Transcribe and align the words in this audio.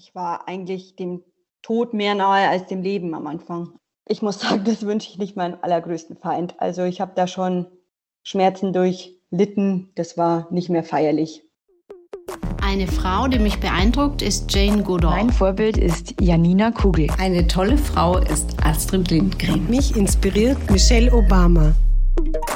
Ich 0.00 0.14
war 0.14 0.46
eigentlich 0.46 0.94
dem 0.94 1.24
Tod 1.60 1.92
mehr 1.92 2.14
nahe 2.14 2.48
als 2.48 2.66
dem 2.66 2.82
Leben 2.82 3.14
am 3.16 3.26
Anfang. 3.26 3.72
Ich 4.06 4.22
muss 4.22 4.38
sagen, 4.40 4.62
das 4.64 4.86
wünsche 4.86 5.10
ich 5.10 5.18
nicht 5.18 5.34
meinem 5.34 5.58
allergrößten 5.60 6.16
Feind. 6.16 6.54
Also 6.58 6.84
ich 6.84 7.00
habe 7.00 7.12
da 7.16 7.26
schon 7.26 7.66
Schmerzen 8.22 8.72
durchlitten. 8.72 9.90
Das 9.96 10.16
war 10.16 10.46
nicht 10.52 10.68
mehr 10.68 10.84
feierlich. 10.84 11.42
Eine 12.62 12.86
Frau, 12.86 13.26
die 13.26 13.40
mich 13.40 13.58
beeindruckt, 13.58 14.22
ist 14.22 14.54
Jane 14.54 14.84
Goodall. 14.84 15.16
Mein 15.16 15.30
Vorbild 15.30 15.76
ist 15.76 16.14
Janina 16.20 16.70
Kugel. 16.70 17.08
Eine 17.18 17.48
tolle 17.48 17.76
Frau 17.76 18.18
ist 18.18 18.54
Astrid 18.62 19.10
Lindgren. 19.10 19.68
Mich 19.68 19.96
inspiriert 19.96 20.58
Michelle 20.70 21.12
Obama. 21.12 21.74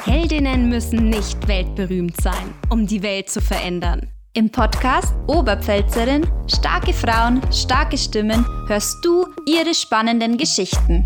Heldinnen 0.05 0.69
müssen 0.69 1.09
nicht 1.09 1.45
weltberühmt 1.45 2.15
sein, 2.21 2.53
um 2.69 2.87
die 2.87 3.03
Welt 3.03 3.29
zu 3.29 3.41
verändern. 3.41 4.12
Im 4.35 4.49
Podcast 4.49 5.13
Oberpfälzerin, 5.27 6.25
starke 6.47 6.91
Frauen, 6.91 7.39
starke 7.53 7.99
Stimmen 7.99 8.43
hörst 8.67 9.05
du 9.05 9.27
ihre 9.45 9.75
spannenden 9.75 10.39
Geschichten. 10.39 11.05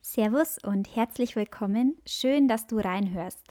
Servus 0.00 0.56
und 0.64 0.96
herzlich 0.96 1.36
willkommen. 1.36 1.98
Schön, 2.06 2.48
dass 2.48 2.68
du 2.68 2.78
reinhörst. 2.78 3.44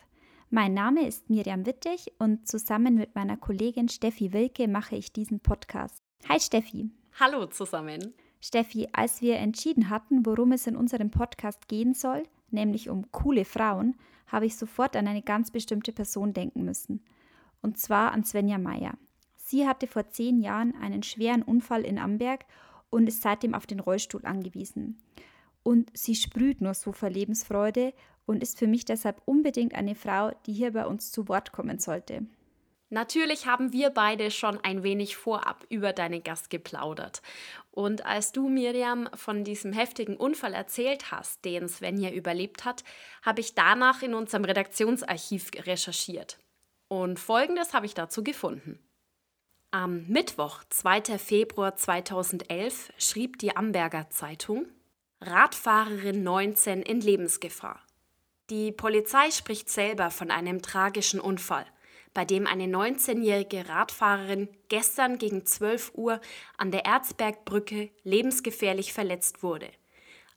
Mein 0.50 0.74
Name 0.74 1.08
ist 1.08 1.30
Miriam 1.30 1.68
Wittig 1.68 2.12
und 2.18 2.48
zusammen 2.48 2.96
mit 2.96 3.14
meiner 3.14 3.38
Kollegin 3.38 3.88
Steffi 3.88 4.34
Wilke 4.34 4.68
mache 4.68 4.96
ich 4.96 5.14
diesen 5.14 5.40
Podcast. 5.40 6.02
Hi 6.28 6.40
Steffi. 6.40 6.90
Hallo 7.20 7.46
zusammen. 7.46 8.16
Steffi, 8.40 8.90
als 8.94 9.22
wir 9.22 9.38
entschieden 9.38 9.92
hatten, 9.92 10.26
worum 10.26 10.54
es 10.54 10.66
in 10.66 10.76
unserem 10.76 11.12
Podcast 11.12 11.68
gehen 11.68 11.94
soll, 11.94 12.24
nämlich 12.50 12.90
um 12.90 13.12
coole 13.12 13.46
Frauen, 13.46 13.96
habe 14.26 14.48
ich 14.48 14.56
sofort 14.58 14.96
an 14.96 15.08
eine 15.08 15.22
ganz 15.22 15.52
bestimmte 15.52 15.92
Person 15.92 16.34
denken 16.34 16.66
müssen. 16.66 17.04
Und 17.62 17.78
zwar 17.78 18.12
an 18.12 18.24
Svenja 18.24 18.58
Meyer. 18.58 18.98
Sie 19.36 19.68
hatte 19.68 19.88
vor 19.88 20.10
zehn 20.10 20.40
Jahren 20.40 20.74
einen 20.82 21.04
schweren 21.04 21.44
Unfall 21.44 21.82
in 21.82 22.00
Amberg 22.00 22.46
und 22.90 23.08
ist 23.08 23.22
seitdem 23.22 23.54
auf 23.54 23.68
den 23.68 23.80
Rollstuhl 23.80 24.26
angewiesen. 24.26 25.02
Und 25.64 25.96
sie 25.96 26.16
sprüht 26.16 26.62
nur 26.62 26.74
so 26.74 26.92
vor 26.92 27.10
Lebensfreude 27.10 27.94
und 28.26 28.42
ist 28.42 28.58
für 28.58 28.68
mich 28.68 28.86
deshalb 28.86 29.22
unbedingt 29.26 29.76
eine 29.76 29.96
Frau, 29.96 30.32
die 30.46 30.54
hier 30.54 30.74
bei 30.74 30.86
uns 30.86 31.12
zu 31.12 31.28
Wort 31.28 31.52
kommen 31.52 31.80
sollte. 31.80 32.26
Natürlich 32.90 33.46
haben 33.46 33.72
wir 33.72 33.90
beide 33.90 34.32
schon 34.32 34.60
ein 34.66 34.84
wenig 34.84 35.16
vorab 35.16 35.66
über 35.70 35.94
deinen 35.94 36.24
Gast 36.24 36.50
geplaudert. 36.50 37.22
Und 37.72 38.06
als 38.06 38.34
du 38.34 38.50
Miriam 38.50 39.10
von 39.14 39.46
diesem 39.46 39.72
heftigen 39.72 40.18
Unfall 40.18 40.54
erzählt 40.54 41.10
hast, 41.10 41.46
den 41.46 41.70
Svenja 41.70 42.12
überlebt 42.12 42.66
hat, 42.66 42.84
habe 43.22 43.40
ich 43.40 43.56
danach 43.56 44.02
in 44.02 44.14
unserem 44.14 44.44
Redaktionsarchiv 44.44 45.52
recherchiert. 45.66 46.38
Und 46.92 47.22
folgendes 47.22 47.74
habe 47.74 47.86
ich 47.86 47.94
dazu 47.94 48.22
gefunden. 48.22 48.78
Am 49.72 50.08
Mittwoch, 50.08 50.62
2. 50.68 51.18
Februar 51.20 51.78
2011, 51.78 52.92
schrieb 52.98 53.40
die 53.40 53.56
Amberger 53.56 54.10
Zeitung 54.10 54.66
Radfahrerin 55.22 56.22
19 56.22 56.82
in 56.82 57.00
Lebensgefahr. 57.00 57.80
Die 58.50 58.74
Polizei 58.74 59.32
spricht 59.32 59.70
selber 59.70 60.12
von 60.12 60.32
einem 60.32 60.62
tragischen 60.62 61.22
Unfall, 61.22 61.66
bei 62.14 62.26
dem 62.26 62.46
eine 62.46 62.66
19-jährige 62.66 63.70
Radfahrerin 63.70 64.50
gestern 64.68 65.18
gegen 65.18 65.46
12 65.46 65.94
Uhr 65.96 66.20
an 66.58 66.72
der 66.72 66.84
Erzbergbrücke 66.84 67.90
lebensgefährlich 68.04 68.92
verletzt 68.92 69.44
wurde. 69.44 69.72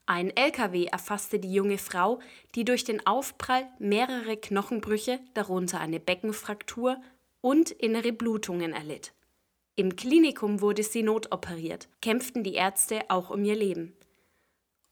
Ein 0.07 0.37
LKW 0.37 0.85
erfasste 0.85 1.39
die 1.39 1.53
junge 1.53 1.79
Frau, 1.79 2.21
die 2.55 2.65
durch 2.65 2.85
den 2.85 3.07
Aufprall 3.07 3.67
mehrere 3.79 4.37
Knochenbrüche, 4.37 5.19
darunter 5.33 5.81
eine 5.81 5.99
Beckenfraktur 5.99 7.01
und 7.41 7.71
innere 7.71 8.13
Blutungen 8.13 8.75
erlitt. 8.75 9.15
Im 9.77 9.97
Klinikum 9.97 10.61
wurde 10.61 10.83
sie 10.83 11.03
notoperiert, 11.03 11.89
kämpften 12.03 12.45
die 12.45 12.55
Ärzte 12.55 13.01
auch 13.09 13.31
um 13.31 13.45
ihr 13.45 13.57
Leben. 13.57 13.97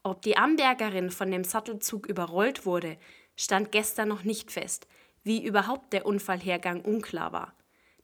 Ob 0.01 0.23
die 0.23 0.35
Ambergerin 0.35 1.11
von 1.11 1.31
dem 1.31 1.43
Sattelzug 1.43 2.07
überrollt 2.07 2.65
wurde, 2.65 2.97
stand 3.37 3.71
gestern 3.71 4.09
noch 4.09 4.23
nicht 4.23 4.51
fest, 4.51 4.87
wie 5.23 5.43
überhaupt 5.43 5.93
der 5.93 6.05
Unfallhergang 6.05 6.81
unklar 6.81 7.31
war. 7.31 7.53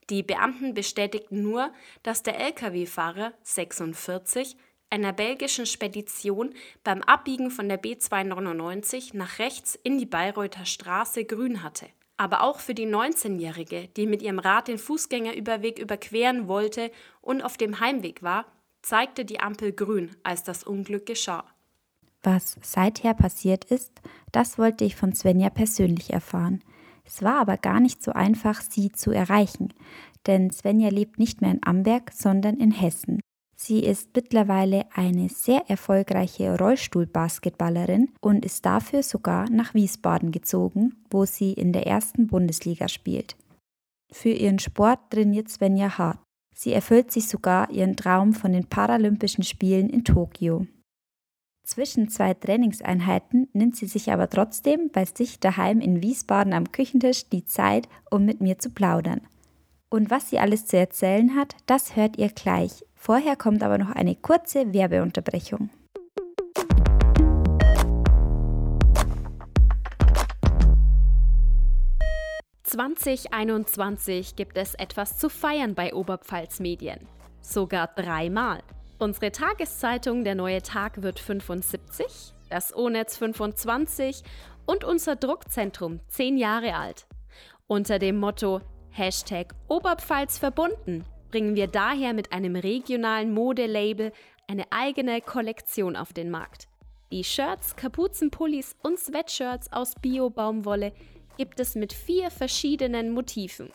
Die 0.08 0.22
Beamten 0.22 0.74
bestätigten 0.74 1.42
nur, 1.42 1.72
dass 2.02 2.22
der 2.22 2.40
Lkw-Fahrer 2.40 3.34
46 3.42 4.56
einer 4.90 5.12
belgischen 5.12 5.66
Spedition 5.66 6.52
beim 6.84 7.02
Abbiegen 7.02 7.50
von 7.50 7.68
der 7.68 7.80
B299 7.80 9.16
nach 9.16 9.38
rechts 9.38 9.78
in 9.82 9.98
die 9.98 10.06
Bayreuther 10.06 10.66
Straße 10.66 11.24
grün 11.24 11.62
hatte. 11.62 11.86
Aber 12.16 12.42
auch 12.42 12.60
für 12.60 12.74
die 12.74 12.86
19-Jährige, 12.86 13.88
die 13.96 14.06
mit 14.06 14.20
ihrem 14.20 14.38
Rad 14.38 14.68
den 14.68 14.78
Fußgängerüberweg 14.78 15.78
überqueren 15.78 16.48
wollte 16.48 16.90
und 17.22 17.42
auf 17.42 17.56
dem 17.56 17.80
Heimweg 17.80 18.22
war, 18.22 18.44
zeigte 18.82 19.24
die 19.24 19.40
Ampel 19.40 19.72
grün, 19.72 20.14
als 20.22 20.42
das 20.42 20.64
Unglück 20.64 21.06
geschah. 21.06 21.44
Was 22.22 22.58
seither 22.62 23.14
passiert 23.14 23.64
ist, 23.64 23.92
das 24.32 24.58
wollte 24.58 24.84
ich 24.84 24.96
von 24.96 25.14
Svenja 25.14 25.48
persönlich 25.48 26.12
erfahren. 26.12 26.62
Es 27.04 27.22
war 27.22 27.40
aber 27.40 27.56
gar 27.56 27.80
nicht 27.80 28.02
so 28.02 28.12
einfach, 28.12 28.60
sie 28.60 28.92
zu 28.92 29.10
erreichen, 29.10 29.72
denn 30.26 30.50
Svenja 30.50 30.90
lebt 30.90 31.18
nicht 31.18 31.40
mehr 31.40 31.50
in 31.50 31.64
Amberg, 31.64 32.12
sondern 32.12 32.58
in 32.58 32.70
Hessen. 32.70 33.20
Sie 33.62 33.80
ist 33.80 34.16
mittlerweile 34.16 34.86
eine 34.94 35.28
sehr 35.28 35.68
erfolgreiche 35.68 36.56
Rollstuhlbasketballerin 36.56 38.08
und 38.22 38.42
ist 38.42 38.64
dafür 38.64 39.02
sogar 39.02 39.50
nach 39.50 39.74
Wiesbaden 39.74 40.32
gezogen, 40.32 40.94
wo 41.10 41.26
sie 41.26 41.52
in 41.52 41.74
der 41.74 41.86
ersten 41.86 42.26
Bundesliga 42.26 42.88
spielt. 42.88 43.36
Für 44.10 44.30
ihren 44.30 44.60
Sport 44.60 45.10
trainiert 45.10 45.50
Svenja 45.50 45.98
hart. 45.98 46.18
Sie 46.54 46.72
erfüllt 46.72 47.12
sich 47.12 47.28
sogar 47.28 47.70
ihren 47.70 47.96
Traum 47.96 48.32
von 48.32 48.52
den 48.52 48.64
Paralympischen 48.64 49.44
Spielen 49.44 49.90
in 49.90 50.04
Tokio. 50.04 50.66
Zwischen 51.62 52.08
zwei 52.08 52.32
Trainingseinheiten 52.32 53.48
nimmt 53.52 53.76
sie 53.76 53.86
sich 53.86 54.10
aber 54.10 54.30
trotzdem 54.30 54.88
bei 54.90 55.04
sich 55.04 55.38
daheim 55.38 55.80
in 55.80 56.02
Wiesbaden 56.02 56.54
am 56.54 56.72
Küchentisch 56.72 57.28
die 57.28 57.44
Zeit, 57.44 57.90
um 58.10 58.24
mit 58.24 58.40
mir 58.40 58.58
zu 58.58 58.70
plaudern. 58.70 59.20
Und 59.90 60.10
was 60.10 60.30
sie 60.30 60.38
alles 60.38 60.64
zu 60.64 60.78
erzählen 60.78 61.36
hat, 61.36 61.56
das 61.66 61.94
hört 61.94 62.16
ihr 62.16 62.30
gleich. 62.30 62.84
Vorher 63.02 63.34
kommt 63.34 63.62
aber 63.62 63.78
noch 63.78 63.92
eine 63.92 64.14
kurze 64.14 64.74
Werbeunterbrechung. 64.74 65.70
»2021 72.66 74.36
gibt 74.36 74.58
es 74.58 74.74
etwas 74.74 75.16
zu 75.16 75.30
feiern 75.30 75.74
bei 75.74 75.94
Oberpfalz 75.94 76.60
Medien. 76.60 77.00
Sogar 77.40 77.86
dreimal. 77.86 78.60
Unsere 78.98 79.32
Tageszeitung 79.32 80.22
Der 80.22 80.34
Neue 80.34 80.60
Tag 80.60 81.00
wird 81.00 81.20
75, 81.20 82.34
das 82.50 82.76
O-Netz 82.76 83.16
25 83.16 84.22
und 84.66 84.84
unser 84.84 85.16
Druckzentrum 85.16 86.00
10 86.08 86.36
Jahre 86.36 86.74
alt. 86.74 87.06
Unter 87.66 87.98
dem 87.98 88.18
Motto 88.18 88.60
Hashtag 88.90 89.54
Oberpfalz 89.68 90.36
verbunden 90.36 91.06
bringen 91.30 91.54
wir 91.54 91.66
daher 91.66 92.12
mit 92.12 92.32
einem 92.32 92.56
regionalen 92.56 93.32
Modelabel 93.32 94.12
eine 94.48 94.64
eigene 94.70 95.20
Kollektion 95.20 95.96
auf 95.96 96.12
den 96.12 96.30
Markt. 96.30 96.68
Die 97.12 97.24
Shirts, 97.24 97.76
Kapuzenpullis 97.76 98.76
und 98.82 98.98
Sweatshirts 98.98 99.72
aus 99.72 99.94
Bio-Baumwolle 100.00 100.92
gibt 101.36 101.60
es 101.60 101.74
mit 101.74 101.92
vier 101.92 102.30
verschiedenen 102.30 103.10
Motiven. 103.10 103.70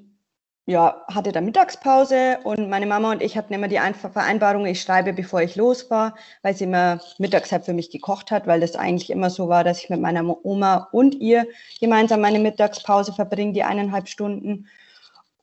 ja, 0.66 1.02
hatte 1.08 1.32
dann 1.32 1.46
Mittagspause 1.46 2.40
und 2.44 2.68
meine 2.68 2.84
Mama 2.84 3.12
und 3.12 3.22
ich 3.22 3.38
hatten 3.38 3.54
immer 3.54 3.68
die 3.68 3.80
Vereinbarung, 3.94 4.66
ich 4.66 4.82
schreibe, 4.82 5.14
bevor 5.14 5.40
ich 5.40 5.56
los 5.56 5.88
war, 5.88 6.14
weil 6.42 6.54
sie 6.54 6.64
immer 6.64 7.00
mittags 7.16 7.50
halt 7.50 7.64
für 7.64 7.72
mich 7.72 7.90
gekocht 7.90 8.30
hat, 8.30 8.46
weil 8.46 8.60
das 8.60 8.76
eigentlich 8.76 9.08
immer 9.08 9.30
so 9.30 9.48
war, 9.48 9.64
dass 9.64 9.82
ich 9.82 9.88
mit 9.88 10.02
meiner 10.02 10.44
Oma 10.44 10.88
und 10.92 11.14
ihr 11.14 11.46
gemeinsam 11.80 12.20
meine 12.20 12.40
Mittagspause 12.40 13.14
verbringe, 13.14 13.54
die 13.54 13.62
eineinhalb 13.62 14.06
Stunden. 14.06 14.66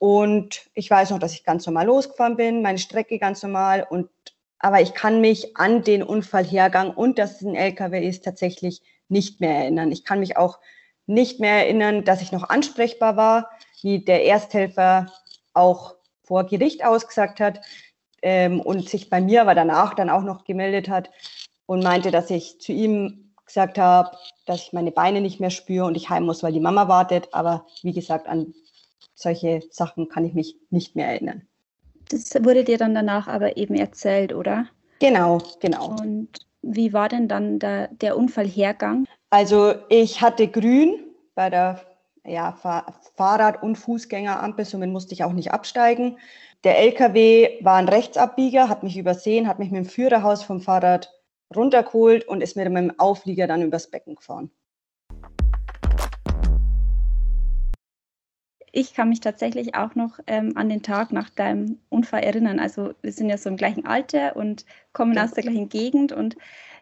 Und 0.01 0.68
ich 0.74 0.89
weiß 0.89 1.12
noch, 1.12 1.19
dass 1.19 1.36
ich 1.36 1.44
ganz 1.44 1.68
normal 1.68 1.86
losgefahren 1.86 2.36
bin, 2.36 2.63
meine 2.63 2.80
Strecke 2.80 3.19
ganz 3.19 3.44
normal 3.44 3.86
und 3.88 4.09
aber 4.57 4.81
ich 4.81 4.95
kann 4.95 5.21
mich 5.21 5.56
an 5.57 5.83
den 5.83 6.01
Unfallhergang 6.01 6.92
und 6.92 7.19
dass 7.19 7.36
es 7.36 7.42
ein 7.44 7.53
LKW 7.53 8.07
ist 8.07 8.25
tatsächlich 8.25 8.81
nicht 9.09 9.42
mehr 9.42 9.53
erinnern. 9.53 9.92
Ich 9.92 10.03
kann 10.03 10.19
mich 10.19 10.38
auch 10.38 10.57
nicht 11.06 11.39
mehr 11.39 11.53
erinnern, 11.53 12.03
dass 12.03 12.24
ich 12.24 12.31
noch 12.31 12.50
ansprechbar 12.50 13.15
war 13.15 13.51
wie 13.83 14.03
der 14.03 14.25
Ersthelfer 14.25 15.13
auch 15.53 15.94
vor 16.24 16.45
Gericht 16.45 16.83
ausgesagt 16.83 17.39
hat 17.39 17.62
ähm, 18.24 18.59
und 18.59 18.89
sich 18.89 19.07
bei 19.07 19.21
mir 19.21 19.42
aber 19.42 19.53
danach 19.53 19.94
dann 19.94 20.09
auch 20.09 20.24
noch 20.24 20.45
gemeldet 20.45 20.89
hat 20.89 21.12
und 21.68 21.83
meinte, 21.83 22.09
dass 22.09 22.31
ich 22.31 22.59
zu 22.59 22.71
ihm 22.71 23.36
gesagt 23.45 23.77
habe, 23.77 24.18
dass 24.48 24.63
ich 24.63 24.74
meine 24.74 24.92
Beine 24.92 25.21
nicht 25.21 25.39
mehr 25.39 25.51
spüre 25.51 25.86
und 25.86 25.95
ich 25.95 26.09
heim 26.09 26.24
muss, 26.24 26.42
weil 26.42 26.53
die 26.53 26.59
Mama 26.59 26.88
wartet. 26.88 27.31
Aber 27.33 27.68
wie 27.83 27.94
gesagt, 27.94 28.27
an 28.27 28.56
solche 29.21 29.62
Sachen 29.69 30.09
kann 30.09 30.25
ich 30.25 30.33
mich 30.33 30.57
nicht 30.69 30.95
mehr 30.95 31.07
erinnern. 31.07 31.44
Das 32.09 32.33
wurde 32.44 32.63
dir 32.63 32.77
dann 32.77 32.94
danach 32.94 33.27
aber 33.27 33.57
eben 33.57 33.75
erzählt, 33.75 34.33
oder? 34.33 34.68
Genau, 35.00 35.39
genau. 35.59 35.95
Und 36.01 36.29
wie 36.62 36.94
war 36.94 37.09
denn 37.09 37.27
dann 37.27 37.59
der, 37.59 37.88
der 37.88 38.18
Unfallhergang? 38.18 39.06
Also 39.29 39.73
ich 39.89 40.21
hatte 40.21 40.47
grün 40.47 41.00
bei 41.35 41.50
der 41.50 41.81
ja, 42.25 42.51
Fahrrad- 43.15 43.63
und 43.63 43.77
Fußgängerampel, 43.77 44.65
somit 44.65 44.91
musste 44.91 45.13
ich 45.13 45.24
auch 45.24 45.33
nicht 45.33 45.51
absteigen. 45.51 46.17
Der 46.63 46.77
LKW 46.77 47.63
war 47.63 47.77
ein 47.77 47.89
Rechtsabbieger, 47.89 48.69
hat 48.69 48.83
mich 48.83 48.97
übersehen, 48.97 49.47
hat 49.47 49.57
mich 49.57 49.71
mit 49.71 49.85
dem 49.85 49.89
Führerhaus 49.89 50.44
vom 50.44 50.62
Fahrrad 50.62 51.12
runtergeholt 51.56 52.27
und 52.27 52.41
ist 52.41 52.56
mir 52.56 52.69
mit 52.69 52.83
dem 52.83 53.00
Auflieger 53.00 53.47
dann 53.47 53.63
übers 53.63 53.89
Becken 53.89 54.15
gefahren. 54.15 54.51
Ich 58.71 58.94
kann 58.94 59.09
mich 59.09 59.19
tatsächlich 59.19 59.75
auch 59.75 59.95
noch 59.95 60.19
ähm, 60.27 60.53
an 60.56 60.69
den 60.69 60.81
Tag 60.81 61.12
nach 61.12 61.29
deinem 61.29 61.79
Unfall 61.89 62.23
erinnern. 62.23 62.59
Also 62.59 62.94
wir 63.01 63.12
sind 63.12 63.29
ja 63.29 63.38
so 63.38 63.50
im 63.50 63.57
gleichen 63.57 63.85
Alter 63.85 64.35
und 64.35 64.65
kommen 64.94 65.13
ja. 65.13 65.23
aus 65.25 65.33
der 65.33 65.44
gleichen 65.44 65.69
Gegend. 65.69 66.12
Und 66.13 66.38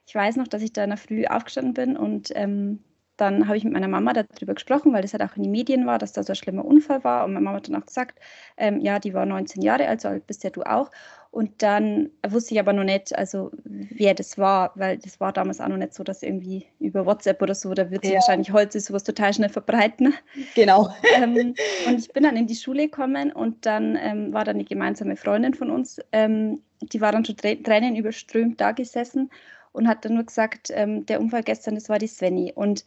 ich 0.05 0.13
weiß 0.13 0.35
noch, 0.35 0.47
dass 0.47 0.61
ich 0.61 0.73
da 0.73 0.83
in 0.83 0.91
der 0.91 0.97
Früh 0.97 1.25
aufgestanden 1.25 1.73
bin 1.73 1.97
und 1.97 2.31
ähm, 2.35 2.83
dann 3.19 3.47
habe 3.47 3.57
ich 3.57 3.63
mit 3.63 3.73
meiner 3.73 3.87
Mama 3.87 4.13
darüber 4.13 4.53
gesprochen, 4.53 4.93
weil 4.93 5.01
das 5.01 5.13
halt 5.13 5.23
auch 5.23 5.35
in 5.35 5.43
den 5.43 5.51
Medien 5.51 5.85
war, 5.85 5.99
dass 5.99 6.13
da 6.13 6.23
so 6.23 6.31
ein 6.31 6.35
schlimmer 6.35 6.63
Unfall 6.63 7.03
war. 7.03 7.25
Und 7.25 7.33
meine 7.33 7.43
Mama 7.43 7.57
hat 7.57 7.67
dann 7.67 7.75
auch 7.75 7.85
gesagt, 7.85 8.19
ähm, 8.55 8.79
ja, 8.79 8.99
die 8.99 9.13
war 9.13 9.25
19 9.25 9.61
Jahre 9.61 9.87
alt, 9.87 10.01
so 10.01 10.07
alt 10.07 10.25
bist 10.25 10.43
ja 10.43 10.49
du 10.49 10.63
auch. 10.63 10.89
Und 11.31 11.61
dann 11.61 12.09
wusste 12.27 12.55
ich 12.55 12.59
aber 12.59 12.73
noch 12.73 12.83
nicht, 12.83 13.15
also 13.15 13.51
wer 13.63 14.15
das 14.15 14.39
war, 14.39 14.71
weil 14.75 14.97
das 14.97 15.19
war 15.19 15.31
damals 15.31 15.61
auch 15.61 15.67
noch 15.67 15.77
nicht 15.77 15.93
so, 15.93 16.03
dass 16.03 16.23
irgendwie 16.23 16.65
über 16.79 17.05
WhatsApp 17.05 17.39
oder 17.41 17.53
so, 17.53 17.71
da 17.75 17.91
wird 17.91 18.01
sich 18.01 18.13
ja. 18.13 18.19
wahrscheinlich 18.19 18.51
heute 18.51 18.79
sowas 18.79 19.03
total 19.03 19.31
schnell 19.33 19.49
verbreiten. 19.49 20.13
Genau. 20.55 20.89
ähm, 21.15 21.53
und 21.87 21.99
ich 21.99 22.11
bin 22.13 22.23
dann 22.23 22.35
in 22.35 22.47
die 22.47 22.55
Schule 22.55 22.85
gekommen 22.85 23.31
und 23.31 23.65
dann 23.67 23.95
ähm, 24.01 24.33
war 24.33 24.43
dann 24.43 24.55
eine 24.55 24.65
gemeinsame 24.65 25.15
Freundin 25.15 25.53
von 25.53 25.69
uns, 25.69 25.99
ähm, 26.11 26.63
die 26.81 26.99
war 26.99 27.11
dann 27.11 27.25
schon 27.25 27.37
Tränen 27.37 27.95
überströmt 27.95 28.59
da 28.59 28.71
gesessen 28.71 29.29
und 29.71 29.87
hat 29.87 30.05
dann 30.05 30.15
nur 30.15 30.23
gesagt, 30.23 30.71
ähm, 30.73 31.05
der 31.05 31.19
Unfall 31.19 31.43
gestern, 31.43 31.75
das 31.75 31.89
war 31.89 31.99
die 31.99 32.07
Svenny. 32.07 32.53
Und 32.55 32.85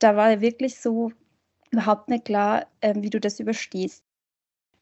da 0.00 0.16
war 0.16 0.40
wirklich 0.40 0.78
so 0.78 1.12
überhaupt 1.70 2.08
nicht 2.08 2.26
klar, 2.26 2.66
ähm, 2.82 3.02
wie 3.02 3.10
du 3.10 3.20
das 3.20 3.40
überstehst. 3.40 4.04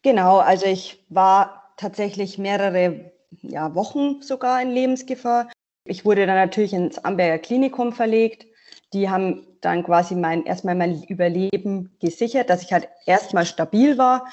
Genau, 0.01 0.39
also 0.39 0.65
ich 0.65 1.03
war 1.09 1.58
tatsächlich 1.79 2.37
mehrere 2.37 3.11
ja, 3.41 3.73
Wochen 3.73 4.21
sogar 4.21 4.61
in 4.61 4.69
Lebensgefahr. 4.69 5.49
Ich 5.85 6.05
wurde 6.05 6.25
dann 6.25 6.35
natürlich 6.35 6.73
ins 6.73 6.99
Amberger 6.99 7.39
Klinikum 7.39 7.93
verlegt. 7.93 8.45
Die 8.93 9.09
haben 9.09 9.47
dann 9.61 9.83
quasi 9.83 10.15
mein, 10.15 10.45
erstmal 10.45 10.75
mein 10.75 11.03
Überleben 11.03 11.95
gesichert, 11.99 12.49
dass 12.49 12.63
ich 12.63 12.73
halt 12.73 12.89
erstmal 13.05 13.45
stabil 13.45 13.97
war 13.97 14.27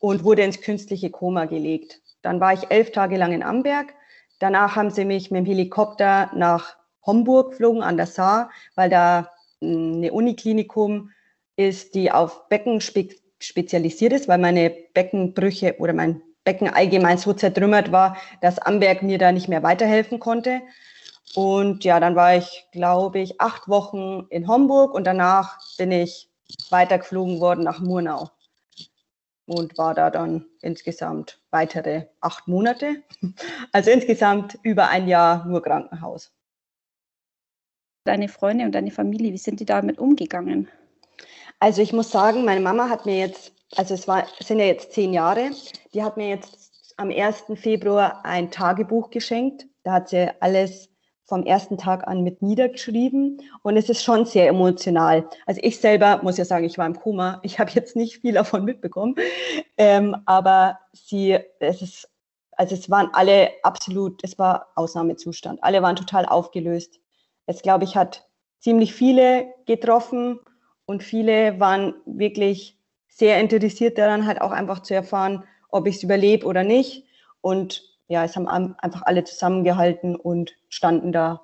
und 0.00 0.24
wurde 0.24 0.42
ins 0.42 0.60
künstliche 0.60 1.10
Koma 1.10 1.44
gelegt. 1.44 2.00
Dann 2.22 2.40
war 2.40 2.52
ich 2.52 2.70
elf 2.70 2.90
Tage 2.90 3.16
lang 3.16 3.32
in 3.32 3.42
Amberg. 3.42 3.94
Danach 4.38 4.76
haben 4.76 4.90
sie 4.90 5.04
mich 5.04 5.30
mit 5.30 5.40
dem 5.40 5.46
Helikopter 5.46 6.30
nach 6.34 6.76
Homburg 7.04 7.50
geflogen 7.50 7.82
an 7.82 7.96
der 7.96 8.06
Saar, 8.06 8.50
weil 8.74 8.90
da 8.90 9.30
eine 9.60 10.12
Uniklinikum 10.12 11.10
ist, 11.56 11.94
die 11.94 12.10
auf 12.10 12.48
Becken 12.48 12.80
spe 12.80 13.08
spezialisiert 13.38 14.12
ist, 14.12 14.28
weil 14.28 14.38
meine 14.38 14.70
Beckenbrüche 14.94 15.76
oder 15.80 15.92
mein 15.92 16.22
Becken 16.44 16.68
allgemein 16.68 17.18
so 17.18 17.32
zertrümmert 17.32 17.92
war, 17.92 18.16
dass 18.40 18.58
Amberg 18.58 19.02
mir 19.02 19.18
da 19.18 19.32
nicht 19.32 19.48
mehr 19.48 19.62
weiterhelfen 19.62 20.18
konnte. 20.18 20.62
Und 21.34 21.84
ja, 21.84 22.00
dann 22.00 22.16
war 22.16 22.36
ich, 22.36 22.66
glaube 22.72 23.20
ich, 23.20 23.40
acht 23.40 23.68
Wochen 23.68 24.26
in 24.30 24.48
Homburg 24.48 24.94
und 24.94 25.04
danach 25.04 25.58
bin 25.78 25.92
ich 25.92 26.28
weitergeflogen 26.70 27.40
worden 27.40 27.64
nach 27.64 27.80
Murnau 27.80 28.30
und 29.46 29.78
war 29.78 29.94
da 29.94 30.10
dann 30.10 30.46
insgesamt 30.60 31.40
weitere 31.50 32.06
acht 32.20 32.48
Monate. 32.48 33.02
Also 33.72 33.90
insgesamt 33.90 34.58
über 34.62 34.88
ein 34.88 35.08
Jahr 35.08 35.46
nur 35.46 35.62
Krankenhaus 35.62 36.32
deine 38.04 38.28
Freunde 38.28 38.64
und 38.64 38.74
deine 38.74 38.90
Familie, 38.90 39.32
wie 39.32 39.38
sind 39.38 39.60
die 39.60 39.64
damit 39.64 39.98
umgegangen? 39.98 40.68
Also 41.58 41.82
ich 41.82 41.92
muss 41.92 42.10
sagen, 42.10 42.44
meine 42.44 42.60
Mama 42.60 42.88
hat 42.88 43.06
mir 43.06 43.16
jetzt, 43.18 43.52
also 43.76 43.94
es, 43.94 44.06
war, 44.06 44.26
sind 44.40 44.58
ja 44.58 44.66
jetzt 44.66 44.92
zehn 44.92 45.12
Jahre, 45.12 45.50
die 45.94 46.02
hat 46.02 46.16
mir 46.16 46.28
jetzt 46.28 46.94
am 46.96 47.10
1. 47.10 47.44
Februar 47.54 48.24
ein 48.24 48.50
Tagebuch 48.50 49.10
geschenkt. 49.10 49.66
Da 49.82 49.92
hat 49.92 50.10
sie 50.10 50.30
alles 50.40 50.90
vom 51.24 51.46
ersten 51.46 51.78
Tag 51.78 52.06
an 52.06 52.22
mit 52.22 52.42
niedergeschrieben 52.42 53.40
und 53.62 53.76
es 53.76 53.88
ist 53.88 54.04
schon 54.04 54.26
sehr 54.26 54.48
emotional. 54.48 55.26
Also 55.46 55.60
ich 55.64 55.78
selber 55.78 56.20
muss 56.22 56.36
ja 56.36 56.44
sagen, 56.44 56.64
ich 56.64 56.76
war 56.76 56.86
im 56.86 56.98
Koma, 56.98 57.40
ich 57.42 57.58
habe 57.58 57.70
jetzt 57.70 57.96
nicht 57.96 58.20
viel 58.20 58.34
davon 58.34 58.64
mitbekommen, 58.64 59.14
ähm, 59.78 60.16
aber 60.26 60.78
sie, 60.92 61.38
es 61.58 61.80
ist, 61.80 62.10
also 62.52 62.74
es 62.74 62.90
waren 62.90 63.08
alle 63.14 63.50
absolut, 63.62 64.22
es 64.22 64.38
war 64.38 64.68
Ausnahmezustand. 64.74 65.62
Alle 65.64 65.80
waren 65.80 65.96
total 65.96 66.26
aufgelöst. 66.26 67.00
Es, 67.46 67.62
glaube 67.62 67.84
ich, 67.84 67.96
hat 67.96 68.28
ziemlich 68.60 68.92
viele 68.92 69.46
getroffen 69.64 70.38
und 70.84 71.02
viele 71.02 71.58
waren 71.58 71.94
wirklich 72.04 72.78
sehr 73.14 73.38
interessiert 73.40 73.98
daran, 73.98 74.26
halt 74.26 74.40
auch 74.40 74.50
einfach 74.50 74.80
zu 74.80 74.94
erfahren, 74.94 75.44
ob 75.68 75.86
ich 75.86 75.96
es 75.96 76.02
überlebe 76.02 76.46
oder 76.46 76.64
nicht. 76.64 77.04
Und 77.40 77.82
ja, 78.08 78.24
es 78.24 78.36
haben 78.36 78.48
einfach 78.48 79.02
alle 79.02 79.24
zusammengehalten 79.24 80.16
und 80.16 80.54
standen 80.68 81.12
da 81.12 81.42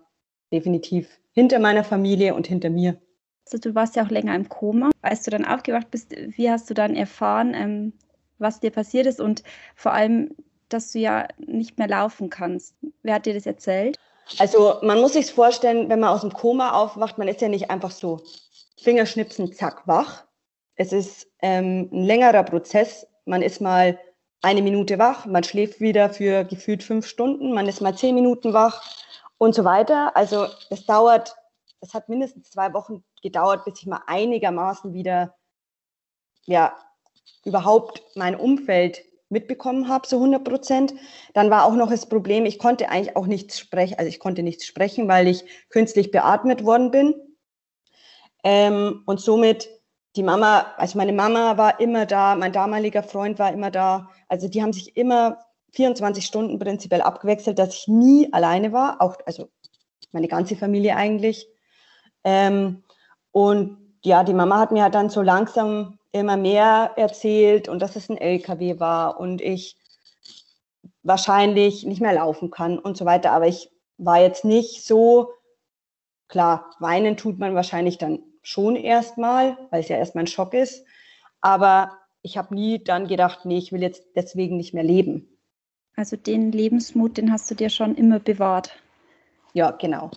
definitiv 0.52 1.08
hinter 1.32 1.58
meiner 1.58 1.84
Familie 1.84 2.34
und 2.34 2.46
hinter 2.46 2.70
mir. 2.70 2.98
Also 3.46 3.58
du 3.58 3.74
warst 3.74 3.96
ja 3.96 4.04
auch 4.04 4.10
länger 4.10 4.34
im 4.34 4.48
Koma. 4.48 4.90
Als 5.02 5.22
du 5.22 5.30
dann 5.30 5.44
aufgewacht 5.44 5.90
bist, 5.90 6.10
wie 6.12 6.50
hast 6.50 6.68
du 6.68 6.74
dann 6.74 6.94
erfahren, 6.94 7.54
ähm, 7.54 7.92
was 8.38 8.60
dir 8.60 8.70
passiert 8.70 9.06
ist 9.06 9.20
und 9.20 9.42
vor 9.74 9.92
allem, 9.92 10.34
dass 10.68 10.92
du 10.92 10.98
ja 10.98 11.28
nicht 11.38 11.78
mehr 11.78 11.88
laufen 11.88 12.30
kannst? 12.30 12.74
Wer 13.02 13.14
hat 13.14 13.26
dir 13.26 13.34
das 13.34 13.46
erzählt? 13.46 13.96
Also 14.38 14.74
man 14.82 15.00
muss 15.00 15.14
sich 15.14 15.32
vorstellen, 15.32 15.88
wenn 15.88 16.00
man 16.00 16.10
aus 16.10 16.20
dem 16.20 16.32
Koma 16.32 16.72
aufwacht, 16.72 17.16
man 17.16 17.28
ist 17.28 17.40
ja 17.40 17.48
nicht 17.48 17.70
einfach 17.70 17.90
so 17.90 18.20
Fingerschnipsen, 18.76 19.52
zack, 19.54 19.86
wach. 19.86 20.27
Es 20.78 20.92
ist 20.92 21.26
ähm, 21.42 21.90
ein 21.92 22.04
längerer 22.04 22.44
Prozess. 22.44 23.06
Man 23.26 23.42
ist 23.42 23.60
mal 23.60 23.98
eine 24.40 24.62
Minute 24.62 24.98
wach, 24.98 25.26
man 25.26 25.42
schläft 25.42 25.80
wieder 25.80 26.10
für 26.10 26.44
gefühlt 26.44 26.84
fünf 26.84 27.06
Stunden, 27.06 27.52
man 27.52 27.66
ist 27.66 27.80
mal 27.80 27.96
zehn 27.96 28.14
Minuten 28.14 28.52
wach 28.52 28.80
und 29.38 29.56
so 29.56 29.64
weiter. 29.64 30.16
Also 30.16 30.46
es 30.70 30.86
dauert, 30.86 31.34
es 31.80 31.92
hat 31.94 32.08
mindestens 32.08 32.50
zwei 32.50 32.72
Wochen 32.72 33.02
gedauert, 33.22 33.64
bis 33.64 33.80
ich 33.80 33.86
mal 33.86 34.02
einigermaßen 34.06 34.94
wieder, 34.94 35.34
ja, 36.46 36.76
überhaupt 37.44 38.00
mein 38.14 38.36
Umfeld 38.36 39.02
mitbekommen 39.30 39.88
habe, 39.88 40.06
so 40.06 40.16
100 40.16 40.44
Prozent. 40.44 40.94
Dann 41.34 41.50
war 41.50 41.64
auch 41.64 41.74
noch 41.74 41.90
das 41.90 42.08
Problem, 42.08 42.46
ich 42.46 42.60
konnte 42.60 42.88
eigentlich 42.88 43.16
auch 43.16 43.26
nichts 43.26 43.58
sprechen, 43.58 43.98
also 43.98 44.08
ich 44.08 44.20
konnte 44.20 44.44
nichts 44.44 44.64
sprechen, 44.64 45.08
weil 45.08 45.26
ich 45.26 45.44
künstlich 45.70 46.12
beatmet 46.12 46.64
worden 46.64 46.92
bin. 46.92 47.14
Ähm, 48.44 49.02
und 49.06 49.20
somit 49.20 49.68
die 50.18 50.24
Mama, 50.24 50.66
also 50.76 50.98
meine 50.98 51.12
Mama 51.12 51.56
war 51.56 51.78
immer 51.78 52.04
da, 52.04 52.34
mein 52.34 52.52
damaliger 52.52 53.04
Freund 53.04 53.38
war 53.38 53.52
immer 53.52 53.70
da. 53.70 54.10
Also 54.26 54.48
die 54.48 54.60
haben 54.60 54.72
sich 54.72 54.96
immer 54.96 55.38
24 55.74 56.26
Stunden 56.26 56.58
prinzipiell 56.58 57.02
abgewechselt, 57.02 57.60
dass 57.60 57.72
ich 57.72 57.86
nie 57.86 58.32
alleine 58.32 58.72
war, 58.72 59.00
auch 59.00 59.16
also 59.26 59.48
meine 60.10 60.26
ganze 60.26 60.56
Familie 60.56 60.96
eigentlich. 60.96 61.46
Ähm, 62.24 62.82
und 63.30 63.78
ja, 64.02 64.24
die 64.24 64.34
Mama 64.34 64.58
hat 64.58 64.72
mir 64.72 64.90
dann 64.90 65.08
so 65.08 65.22
langsam 65.22 66.00
immer 66.10 66.36
mehr 66.36 66.94
erzählt 66.96 67.68
und 67.68 67.80
dass 67.80 67.94
es 67.94 68.08
ein 68.08 68.18
LKW 68.18 68.80
war 68.80 69.20
und 69.20 69.40
ich 69.40 69.76
wahrscheinlich 71.04 71.86
nicht 71.86 72.00
mehr 72.00 72.14
laufen 72.14 72.50
kann 72.50 72.76
und 72.76 72.96
so 72.96 73.04
weiter. 73.04 73.30
Aber 73.30 73.46
ich 73.46 73.70
war 73.98 74.20
jetzt 74.20 74.44
nicht 74.44 74.84
so, 74.84 75.30
klar, 76.26 76.74
weinen 76.80 77.16
tut 77.16 77.38
man 77.38 77.54
wahrscheinlich 77.54 77.98
dann 77.98 78.24
schon 78.42 78.76
erstmal, 78.76 79.56
weil 79.70 79.80
es 79.80 79.88
ja 79.88 79.96
erstmal 79.96 80.24
ein 80.24 80.28
Schock 80.28 80.54
ist. 80.54 80.84
Aber 81.40 81.98
ich 82.22 82.36
habe 82.36 82.54
nie 82.54 82.82
dann 82.82 83.06
gedacht, 83.06 83.44
nee, 83.44 83.58
ich 83.58 83.72
will 83.72 83.82
jetzt 83.82 84.04
deswegen 84.16 84.56
nicht 84.56 84.74
mehr 84.74 84.84
leben. 84.84 85.28
Also 85.96 86.16
den 86.16 86.52
Lebensmut, 86.52 87.16
den 87.16 87.32
hast 87.32 87.50
du 87.50 87.54
dir 87.54 87.70
schon 87.70 87.94
immer 87.94 88.20
bewahrt. 88.20 88.70
Ja, 89.52 89.72
genau. 89.72 90.10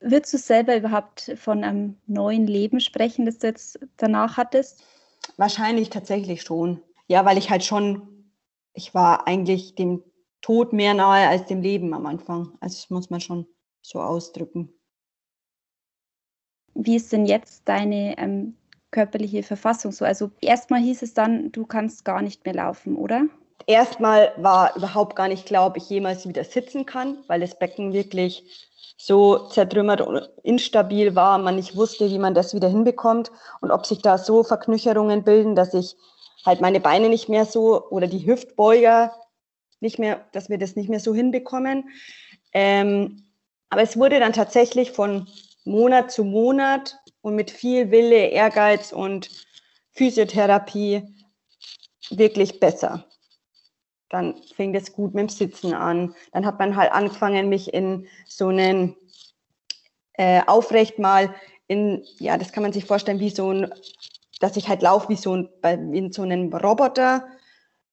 Würdest 0.00 0.34
du 0.34 0.38
selber 0.38 0.76
überhaupt 0.76 1.32
von 1.36 1.64
einem 1.64 1.96
neuen 2.06 2.46
Leben 2.46 2.80
sprechen, 2.80 3.24
das 3.24 3.38
du 3.38 3.46
jetzt 3.46 3.78
danach 3.96 4.36
hattest? 4.36 4.84
Wahrscheinlich 5.36 5.90
tatsächlich 5.90 6.42
schon. 6.42 6.82
Ja, 7.08 7.24
weil 7.24 7.38
ich 7.38 7.50
halt 7.50 7.64
schon, 7.64 8.30
ich 8.74 8.94
war 8.94 9.26
eigentlich 9.26 9.74
dem 9.74 10.02
Tod 10.42 10.72
mehr 10.72 10.94
nahe 10.94 11.28
als 11.28 11.46
dem 11.46 11.62
Leben 11.62 11.94
am 11.94 12.06
Anfang. 12.06 12.52
Also 12.60 12.76
das 12.76 12.90
muss 12.90 13.10
man 13.10 13.20
schon 13.20 13.46
so 13.80 14.00
ausdrücken. 14.00 14.72
Wie 16.78 16.96
ist 16.96 17.12
denn 17.12 17.26
jetzt 17.26 17.62
deine 17.66 18.18
ähm, 18.18 18.54
körperliche 18.90 19.42
Verfassung 19.42 19.92
so? 19.92 20.04
Also 20.04 20.30
erstmal 20.40 20.80
hieß 20.80 21.02
es 21.02 21.14
dann, 21.14 21.50
du 21.52 21.66
kannst 21.66 22.04
gar 22.04 22.22
nicht 22.22 22.44
mehr 22.44 22.54
laufen, 22.54 22.96
oder? 22.96 23.26
erstmal 23.66 24.32
war 24.36 24.76
überhaupt 24.76 25.16
gar 25.16 25.28
nicht 25.28 25.46
klar, 25.46 25.66
ob 25.66 25.76
ich 25.76 25.88
jemals 25.90 26.26
wieder 26.28 26.44
sitzen 26.44 26.86
kann, 26.86 27.18
weil 27.26 27.40
das 27.40 27.58
Becken 27.58 27.92
wirklich 27.92 28.44
so 28.96 29.48
zertrümmert 29.48 30.00
und 30.00 30.30
instabil 30.42 31.14
war, 31.14 31.38
man 31.38 31.56
nicht 31.56 31.76
wusste, 31.76 32.08
wie 32.08 32.18
man 32.18 32.34
das 32.34 32.54
wieder 32.54 32.68
hinbekommt 32.68 33.30
und 33.60 33.70
ob 33.70 33.84
sich 33.84 34.00
da 34.00 34.16
so 34.16 34.42
Verknücherungen 34.42 35.22
bilden, 35.22 35.54
dass 35.54 35.74
ich 35.74 35.96
halt 36.46 36.60
meine 36.60 36.80
Beine 36.80 37.08
nicht 37.08 37.28
mehr 37.28 37.44
so 37.44 37.88
oder 37.90 38.06
die 38.06 38.26
Hüftbeuger 38.26 39.12
nicht 39.80 39.98
mehr, 39.98 40.24
dass 40.32 40.48
wir 40.48 40.56
das 40.56 40.76
nicht 40.76 40.88
mehr 40.88 41.00
so 41.00 41.14
hinbekommen. 41.14 41.90
Ähm, 42.52 43.24
aber 43.68 43.82
es 43.82 43.98
wurde 43.98 44.18
dann 44.18 44.32
tatsächlich 44.32 44.92
von 44.92 45.26
Monat 45.66 46.10
zu 46.10 46.24
Monat 46.24 46.98
und 47.20 47.34
mit 47.34 47.50
viel 47.50 47.90
Wille, 47.90 48.28
Ehrgeiz 48.28 48.92
und 48.92 49.28
Physiotherapie 49.92 51.02
wirklich 52.10 52.60
besser. 52.60 53.04
Dann 54.08 54.40
fing 54.54 54.72
das 54.72 54.92
gut 54.92 55.14
mit 55.14 55.22
dem 55.22 55.28
Sitzen 55.28 55.74
an. 55.74 56.14
Dann 56.32 56.46
hat 56.46 56.58
man 56.58 56.76
halt 56.76 56.92
angefangen, 56.92 57.48
mich 57.48 57.74
in 57.74 58.06
so 58.28 58.48
einen 58.48 58.96
äh, 60.12 60.40
aufrecht 60.46 60.98
mal 60.98 61.34
in, 61.66 62.04
ja, 62.18 62.38
das 62.38 62.52
kann 62.52 62.62
man 62.62 62.72
sich 62.72 62.84
vorstellen, 62.84 63.18
wie 63.18 63.30
so 63.30 63.52
ein, 63.52 63.72
dass 64.38 64.56
ich 64.56 64.68
halt 64.68 64.82
laufe 64.82 65.08
wie 65.08 65.16
so 65.16 65.34
ein, 65.34 65.48
bei, 65.60 65.72
in 65.72 66.12
so 66.12 66.22
einem 66.22 66.52
Roboter. 66.54 67.26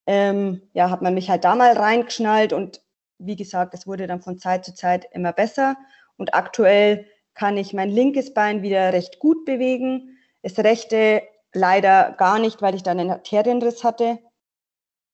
Ähm, 0.06 0.62
ja, 0.74 0.89
hat 0.92 1.01
man 1.01 1.13
mich 1.15 1.30
halt 1.30 1.44
da 1.44 1.56
mal 1.56 1.75
reingeschnallt 1.75 2.53
und 2.53 2.82
wie 3.18 3.36
gesagt, 3.36 3.74
es 3.74 3.88
wurde 3.88 4.06
dann 4.06 4.22
von 4.22 4.38
Zeit 4.38 4.65
zu 4.65 4.75
Zeit 4.75 5.08
immer 5.12 5.34
besser. 5.34 5.75
Und 6.18 6.36
aktuell 6.36 7.08
kann 7.34 7.58
ich 7.58 7.74
mein 7.74 7.90
linkes 7.90 8.34
Bein 8.34 8.62
wieder 8.62 8.94
recht 8.94 9.20
gut 9.20 9.46
bewegen. 9.46 10.18
Das 10.42 10.58
rechte 10.60 11.24
leider 11.54 12.12
gar 12.18 12.40
nicht, 12.40 12.62
weil 12.62 12.75
ich 12.75 12.84
dann 12.84 13.00
einen 13.00 13.12
Arterienriss 13.12 13.84
hatte. 13.84 14.20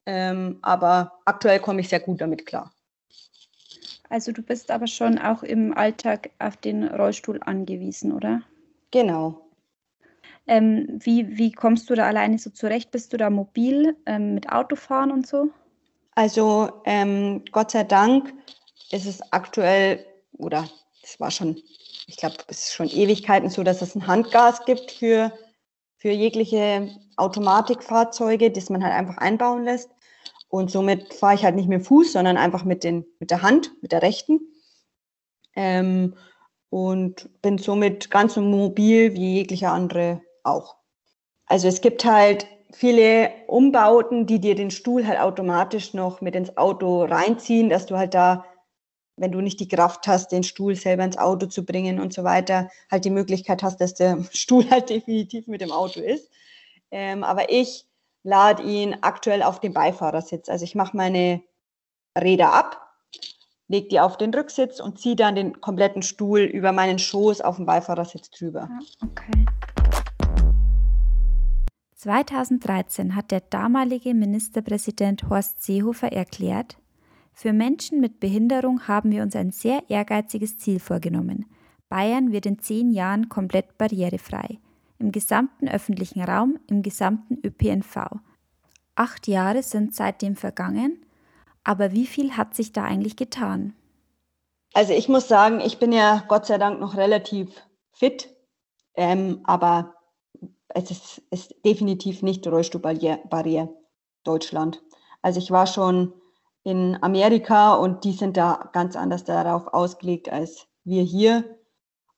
Ähm, 0.05 0.59
aber 0.61 1.19
aktuell 1.25 1.59
komme 1.59 1.81
ich 1.81 1.89
sehr 1.89 1.99
gut 1.99 2.21
damit 2.21 2.45
klar. 2.45 2.73
Also 4.09 4.31
du 4.31 4.41
bist 4.41 4.71
aber 4.71 4.87
schon 4.87 5.19
auch 5.19 5.43
im 5.43 5.77
Alltag 5.77 6.31
auf 6.39 6.57
den 6.57 6.83
Rollstuhl 6.87 7.39
angewiesen, 7.43 8.11
oder? 8.11 8.41
Genau. 8.91 9.45
Ähm, 10.47 10.99
wie, 11.03 11.37
wie 11.37 11.51
kommst 11.51 11.91
du 11.91 11.95
da 11.95 12.07
alleine 12.07 12.39
so 12.39 12.49
zurecht? 12.49 12.89
Bist 12.89 13.13
du 13.13 13.17
da 13.17 13.29
mobil 13.29 13.95
ähm, 14.07 14.33
mit 14.33 14.51
Autofahren 14.51 15.11
und 15.11 15.27
so? 15.27 15.49
Also 16.15 16.81
ähm, 16.85 17.43
Gott 17.51 17.69
sei 17.69 17.83
Dank 17.83 18.33
ist 18.91 19.05
es 19.05 19.21
aktuell, 19.31 20.03
oder 20.33 20.67
es 21.03 21.19
war 21.19 21.29
schon, 21.29 21.61
ich 22.09 22.17
glaube, 22.17 22.37
es 22.47 22.65
ist 22.65 22.73
schon 22.73 22.89
Ewigkeiten 22.89 23.49
so, 23.49 23.61
dass 23.61 23.83
es 23.83 23.95
ein 23.95 24.07
Handgas 24.07 24.65
gibt 24.65 24.91
für, 24.91 25.31
für 25.97 26.09
jegliche 26.09 26.89
Automatikfahrzeuge, 27.17 28.49
das 28.49 28.71
man 28.71 28.83
halt 28.83 28.93
einfach 28.93 29.17
einbauen 29.17 29.63
lässt. 29.63 29.91
Und 30.47 30.71
somit 30.71 31.13
fahre 31.13 31.35
ich 31.35 31.43
halt 31.43 31.55
nicht 31.55 31.69
mit 31.69 31.81
dem 31.81 31.85
Fuß, 31.85 32.13
sondern 32.13 32.35
einfach 32.35 32.65
mit, 32.65 32.83
den, 32.83 33.05
mit 33.19 33.29
der 33.29 33.43
Hand, 33.43 33.71
mit 33.83 33.91
der 33.91 34.01
rechten. 34.01 34.39
Ähm, 35.55 36.15
und 36.71 37.29
bin 37.43 37.59
somit 37.59 38.09
ganz 38.09 38.33
so 38.33 38.41
mobil 38.41 39.13
wie 39.13 39.35
jeglicher 39.35 39.71
andere 39.71 40.21
auch. 40.43 40.77
Also 41.45 41.67
es 41.67 41.81
gibt 41.81 42.05
halt 42.05 42.47
viele 42.71 43.31
Umbauten, 43.45 44.25
die 44.25 44.39
dir 44.39 44.55
den 44.55 44.71
Stuhl 44.71 45.05
halt 45.05 45.19
automatisch 45.19 45.93
noch 45.93 46.21
mit 46.21 46.35
ins 46.35 46.57
Auto 46.57 47.03
reinziehen, 47.03 47.69
dass 47.69 47.85
du 47.85 47.97
halt 47.97 48.15
da, 48.15 48.45
wenn 49.19 49.31
du 49.31 49.41
nicht 49.41 49.59
die 49.59 49.67
Kraft 49.67 50.07
hast, 50.07 50.31
den 50.31 50.43
Stuhl 50.43 50.75
selber 50.75 51.03
ins 51.03 51.17
Auto 51.17 51.45
zu 51.47 51.65
bringen 51.65 51.99
und 51.99 52.13
so 52.13 52.23
weiter, 52.23 52.69
halt 52.89 53.05
die 53.05 53.09
Möglichkeit 53.09 53.63
hast, 53.63 53.81
dass 53.81 53.93
der 53.93 54.23
Stuhl 54.31 54.69
halt 54.69 54.89
definitiv 54.89 55.47
mit 55.47 55.61
dem 55.61 55.71
Auto 55.71 55.99
ist. 55.99 56.29
Ähm, 56.91 57.23
aber 57.23 57.51
ich 57.51 57.85
lade 58.23 58.63
ihn 58.63 58.97
aktuell 59.01 59.43
auf 59.43 59.59
den 59.59 59.73
Beifahrersitz. 59.73 60.49
Also 60.49 60.63
ich 60.63 60.75
mache 60.75 60.95
meine 60.95 61.41
Räder 62.17 62.53
ab, 62.53 62.95
lege 63.67 63.87
die 63.87 63.99
auf 63.99 64.17
den 64.17 64.33
Rücksitz 64.33 64.79
und 64.79 64.99
ziehe 64.99 65.15
dann 65.15 65.35
den 65.35 65.61
kompletten 65.61 66.01
Stuhl 66.01 66.41
über 66.41 66.71
meinen 66.71 66.99
Schoß 66.99 67.41
auf 67.41 67.57
den 67.57 67.65
Beifahrersitz 67.65 68.29
drüber. 68.31 68.69
Okay. 69.03 69.45
2013 71.95 73.13
hat 73.15 73.29
der 73.29 73.41
damalige 73.41 74.13
Ministerpräsident 74.13 75.29
Horst 75.29 75.61
Seehofer 75.61 76.11
erklärt, 76.13 76.77
für 77.39 77.53
Menschen 77.53 78.01
mit 78.01 78.19
Behinderung 78.19 78.89
haben 78.89 79.11
wir 79.11 79.23
uns 79.23 79.33
ein 79.33 79.51
sehr 79.51 79.83
ehrgeiziges 79.87 80.57
Ziel 80.57 80.81
vorgenommen. 80.81 81.45
Bayern 81.87 82.33
wird 82.33 82.45
in 82.45 82.59
zehn 82.59 82.91
Jahren 82.91 83.29
komplett 83.29 83.77
barrierefrei 83.77 84.59
im 84.97 85.13
gesamten 85.13 85.69
öffentlichen 85.69 86.21
Raum, 86.21 86.59
im 86.67 86.83
gesamten 86.83 87.39
ÖPNV. 87.41 88.19
Acht 88.95 89.29
Jahre 89.29 89.63
sind 89.63 89.95
seitdem 89.95 90.35
vergangen, 90.35 91.05
aber 91.63 91.93
wie 91.93 92.07
viel 92.07 92.35
hat 92.35 92.55
sich 92.55 92.73
da 92.73 92.83
eigentlich 92.83 93.15
getan? 93.15 93.73
Also 94.73 94.91
ich 94.91 95.07
muss 95.07 95.29
sagen, 95.29 95.61
ich 95.61 95.79
bin 95.79 95.93
ja 95.93 96.25
Gott 96.27 96.45
sei 96.45 96.57
Dank 96.57 96.81
noch 96.81 96.97
relativ 96.97 97.49
fit, 97.93 98.35
ähm, 98.95 99.39
aber 99.45 99.93
es 100.67 100.91
ist, 100.91 101.21
ist 101.31 101.55
definitiv 101.63 102.21
nicht 102.21 102.45
Rollstuhlbarriere 102.45 103.69
Deutschland. 104.25 104.83
Also 105.21 105.39
ich 105.39 105.51
war 105.51 105.67
schon 105.67 106.11
in 106.69 106.97
Amerika 107.01 107.75
und 107.75 108.03
die 108.03 108.13
sind 108.13 108.37
da 108.37 108.69
ganz 108.73 108.95
anders 108.95 109.23
darauf 109.23 109.67
ausgelegt 109.67 110.29
als 110.29 110.67
wir 110.83 111.03
hier. 111.03 111.57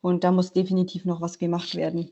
Und 0.01 0.23
da 0.23 0.31
muss 0.31 0.53
definitiv 0.53 1.05
noch 1.05 1.21
was 1.21 1.37
gemacht 1.37 1.75
werden 1.75 2.11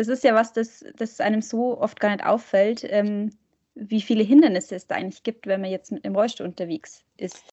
das 0.00 0.08
ist 0.08 0.24
ja 0.24 0.34
was, 0.34 0.54
das, 0.54 0.82
das 0.96 1.20
einem 1.20 1.42
so 1.42 1.78
oft 1.78 2.00
gar 2.00 2.10
nicht 2.10 2.24
auffällt, 2.24 2.84
ähm, 2.88 3.36
wie 3.74 4.00
viele 4.00 4.22
Hindernisse 4.22 4.74
es 4.74 4.86
da 4.86 4.94
eigentlich 4.94 5.22
gibt, 5.22 5.46
wenn 5.46 5.60
man 5.60 5.70
jetzt 5.70 5.92
mit 5.92 6.04
einem 6.04 6.16
Rollstuhl 6.16 6.46
unterwegs 6.46 7.04
ist. 7.18 7.44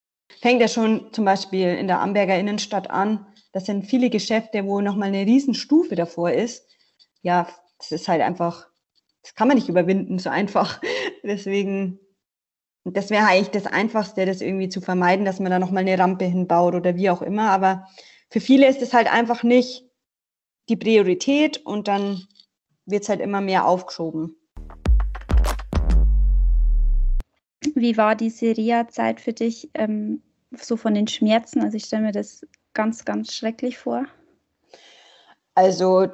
Fängt 0.42 0.62
ja 0.62 0.70
schon 0.70 1.12
zum 1.12 1.26
Beispiel 1.26 1.68
in 1.76 1.88
der 1.88 2.00
Amberger 2.00 2.40
Innenstadt 2.40 2.90
an. 2.90 3.26
Das 3.52 3.66
sind 3.66 3.86
viele 3.86 4.10
Geschäfte, 4.10 4.66
wo 4.66 4.80
nochmal 4.80 5.10
eine 5.10 5.26
Riesenstufe 5.26 5.96
davor 5.96 6.32
ist. 6.32 6.66
Ja, 7.22 7.48
das 7.80 7.92
ist 7.92 8.08
halt 8.08 8.22
einfach, 8.22 8.68
das 9.24 9.36
kann 9.36 9.50
man 9.50 9.58
nicht 9.58 9.68
überwinden, 9.70 10.18
so 10.18 10.30
einfach. 10.30 10.82
Deswegen, 11.24 12.00
das 12.96 13.10
wäre 13.10 13.25
eigentlich 13.25 13.50
das 13.50 13.65
Einfachste, 13.65 14.25
das 14.25 14.41
irgendwie 14.41 14.70
zu 14.70 14.82
vermeiden, 14.82 15.25
dass 15.25 15.39
man 15.39 15.51
da 15.51 15.60
nochmal 15.60 15.82
eine 15.82 15.98
Rampe 15.98 16.25
hinbaut 16.25 16.75
oder 16.75 16.96
wie 16.96 17.10
auch 17.10 17.22
immer. 17.22 17.50
Aber 17.50 17.88
für 18.29 18.39
viele 18.39 18.67
ist 18.67 18.82
es 18.82 18.94
halt 18.94 19.12
einfach 19.12 19.44
nicht 19.44 19.84
die 20.70 20.75
Priorität 20.75 21.65
und 21.65 21.88
dann 21.88 22.27
wird 22.86 23.03
es 23.03 23.10
halt 23.10 23.20
immer 23.20 23.41
mehr 23.41 23.65
aufgeschoben. 23.65 24.36
Wie 27.75 27.98
war 27.98 28.15
diese 28.15 28.56
Reha-Zeit 28.56 29.20
für 29.20 29.34
dich, 29.34 29.70
ähm, 29.74 30.22
so 30.51 30.77
von 30.77 30.94
den 30.94 31.08
Schmerzen? 31.08 31.62
Also 31.62 31.77
ich 31.77 31.86
stelle 31.86 32.03
mir 32.03 32.12
das 32.12 32.46
ganz, 32.74 33.06
ganz 33.06 33.34
schrecklich 33.34 33.77
vor. 33.77 34.06
Also 35.56 36.08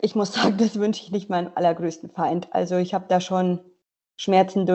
ich 0.00 0.14
muss 0.14 0.32
sagen, 0.34 0.56
das 0.58 0.78
wünsche 0.78 1.02
ich 1.02 1.10
nicht 1.10 1.28
meinen 1.28 1.54
allergrößten 1.56 2.10
Feind. 2.10 2.52
Also 2.52 2.76
ich 2.76 2.94
habe 2.94 3.06
da 3.08 3.20
schon 3.20 3.60
Schmerzen 4.16 4.66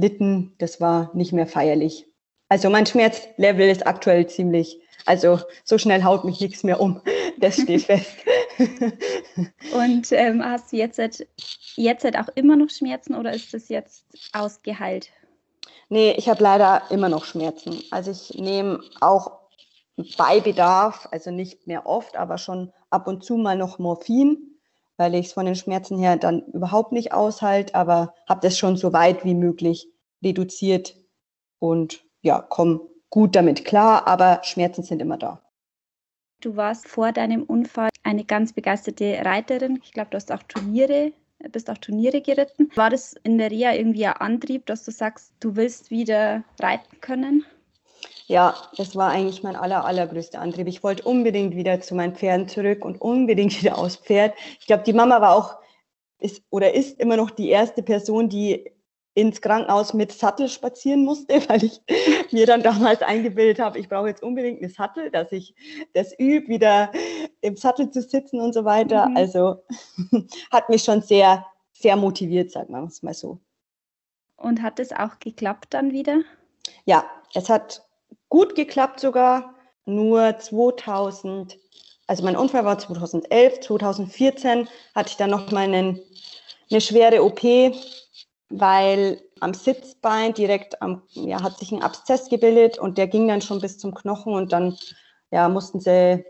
durchlitten. 0.00 0.54
Das 0.58 0.80
war 0.80 1.10
nicht 1.14 1.32
mehr 1.32 1.46
feierlich. 1.46 2.06
Also 2.48 2.70
mein 2.70 2.86
Schmerzlevel 2.86 3.68
ist 3.68 3.86
aktuell 3.86 4.26
ziemlich, 4.26 4.80
also 5.04 5.38
so 5.64 5.76
schnell 5.76 6.02
haut 6.02 6.24
mich 6.24 6.40
nichts 6.40 6.62
mehr 6.62 6.80
um. 6.80 7.00
Das 7.40 7.54
steht 7.54 7.82
fest. 7.82 8.16
Und 9.72 10.10
ähm, 10.10 10.44
hast 10.44 10.72
du 10.72 10.76
jetzt, 10.76 10.98
jetzt 11.76 12.18
auch 12.18 12.28
immer 12.34 12.56
noch 12.56 12.68
Schmerzen 12.68 13.14
oder 13.14 13.32
ist 13.32 13.54
das 13.54 13.68
jetzt 13.68 14.04
ausgeheilt? 14.32 15.10
Nee, 15.88 16.14
ich 16.18 16.28
habe 16.28 16.42
leider 16.42 16.82
immer 16.90 17.08
noch 17.08 17.24
Schmerzen. 17.24 17.80
Also 17.92 18.10
ich 18.10 18.34
nehme 18.34 18.80
auch 19.00 19.38
bei 20.16 20.40
Bedarf, 20.40 21.06
also 21.12 21.30
nicht 21.30 21.68
mehr 21.68 21.86
oft, 21.86 22.16
aber 22.16 22.38
schon 22.38 22.72
ab 22.90 23.06
und 23.06 23.22
zu 23.22 23.36
mal 23.36 23.56
noch 23.56 23.78
Morphin, 23.78 24.47
weil 24.98 25.14
ich 25.14 25.26
es 25.26 25.32
von 25.32 25.46
den 25.46 25.54
Schmerzen 25.54 25.98
her 25.98 26.18
dann 26.18 26.42
überhaupt 26.52 26.92
nicht 26.92 27.12
aushalte, 27.12 27.74
aber 27.74 28.14
habe 28.28 28.40
das 28.42 28.58
schon 28.58 28.76
so 28.76 28.92
weit 28.92 29.24
wie 29.24 29.34
möglich 29.34 29.88
reduziert 30.22 30.96
und 31.58 32.04
ja, 32.20 32.40
komme 32.42 32.80
gut 33.08 33.34
damit 33.34 33.64
klar, 33.64 34.06
aber 34.06 34.40
Schmerzen 34.42 34.82
sind 34.82 35.00
immer 35.00 35.16
da. 35.16 35.42
Du 36.40 36.56
warst 36.56 36.86
vor 36.86 37.12
deinem 37.12 37.42
Unfall 37.42 37.88
eine 38.02 38.24
ganz 38.24 38.52
begeisterte 38.52 39.24
Reiterin. 39.24 39.80
Ich 39.82 39.92
glaube, 39.92 40.10
du 40.10 40.16
hast 40.16 40.30
auch 40.30 40.42
Turniere, 40.44 41.12
bist 41.50 41.70
auch 41.70 41.78
Turniere 41.78 42.20
geritten. 42.20 42.70
War 42.74 42.90
das 42.90 43.14
in 43.24 43.38
der 43.38 43.50
Reha 43.50 43.72
irgendwie 43.72 44.06
ein 44.06 44.14
Antrieb, 44.14 44.66
dass 44.66 44.84
du 44.84 44.90
sagst, 44.90 45.32
du 45.40 45.56
willst 45.56 45.90
wieder 45.90 46.44
reiten 46.60 47.00
können? 47.00 47.44
Ja, 48.28 48.54
das 48.76 48.94
war 48.94 49.10
eigentlich 49.10 49.42
mein 49.42 49.56
aller, 49.56 49.86
allergrößter 49.86 50.38
Antrieb. 50.38 50.68
Ich 50.68 50.82
wollte 50.82 51.02
unbedingt 51.02 51.56
wieder 51.56 51.80
zu 51.80 51.94
meinen 51.94 52.14
Pferden 52.14 52.46
zurück 52.46 52.84
und 52.84 53.00
unbedingt 53.00 53.58
wieder 53.62 53.78
aufs 53.78 53.96
Pferd. 53.96 54.34
Ich 54.60 54.66
glaube, 54.66 54.84
die 54.84 54.92
Mama 54.92 55.20
war 55.20 55.34
auch 55.34 55.56
ist 56.20 56.42
oder 56.50 56.74
ist 56.74 57.00
immer 57.00 57.16
noch 57.16 57.30
die 57.30 57.48
erste 57.48 57.82
Person, 57.82 58.28
die 58.28 58.70
ins 59.14 59.40
Krankenhaus 59.40 59.94
mit 59.94 60.12
Sattel 60.12 60.48
spazieren 60.48 61.04
musste, 61.04 61.40
weil 61.48 61.64
ich 61.64 61.80
mir 62.30 62.44
dann 62.44 62.62
damals 62.62 63.00
eingebildet 63.00 63.60
habe, 63.60 63.78
ich 63.78 63.88
brauche 63.88 64.08
jetzt 64.08 64.22
unbedingt 64.22 64.60
eine 64.60 64.68
Sattel, 64.68 65.10
dass 65.10 65.32
ich 65.32 65.54
das 65.94 66.12
übe, 66.18 66.48
wieder 66.48 66.92
im 67.40 67.56
Sattel 67.56 67.90
zu 67.90 68.02
sitzen 68.02 68.40
und 68.40 68.52
so 68.52 68.66
weiter. 68.66 69.08
Mhm. 69.08 69.16
Also 69.16 69.64
hat 70.50 70.68
mich 70.68 70.84
schon 70.84 71.00
sehr, 71.00 71.46
sehr 71.72 71.96
motiviert, 71.96 72.50
sagen 72.50 72.74
wir 72.74 72.84
es 72.84 73.02
mal 73.02 73.14
so. 73.14 73.38
Und 74.36 74.60
hat 74.60 74.78
es 74.80 74.92
auch 74.92 75.18
geklappt 75.18 75.68
dann 75.70 75.92
wieder? 75.92 76.20
Ja, 76.84 77.04
es 77.34 77.48
hat 77.48 77.87
gut 78.28 78.54
geklappt 78.54 79.00
sogar. 79.00 79.54
Nur 79.84 80.38
2000, 80.38 81.58
also 82.06 82.22
mein 82.22 82.36
Unfall 82.36 82.64
war 82.64 82.78
2011, 82.78 83.60
2014 83.60 84.68
hatte 84.94 85.10
ich 85.10 85.16
dann 85.16 85.30
noch 85.30 85.50
mal 85.50 85.64
einen, 85.64 86.00
eine 86.70 86.80
schwere 86.80 87.24
OP, 87.24 87.42
weil 88.50 89.22
am 89.40 89.54
Sitzbein 89.54 90.34
direkt 90.34 90.82
am, 90.82 91.02
ja, 91.12 91.42
hat 91.42 91.58
sich 91.58 91.72
ein 91.72 91.82
Abszess 91.82 92.28
gebildet 92.28 92.78
und 92.78 92.98
der 92.98 93.06
ging 93.06 93.28
dann 93.28 93.40
schon 93.40 93.60
bis 93.60 93.78
zum 93.78 93.94
Knochen 93.94 94.34
und 94.34 94.52
dann 94.52 94.76
ja, 95.30 95.48
mussten 95.48 95.80
sie 95.80 96.24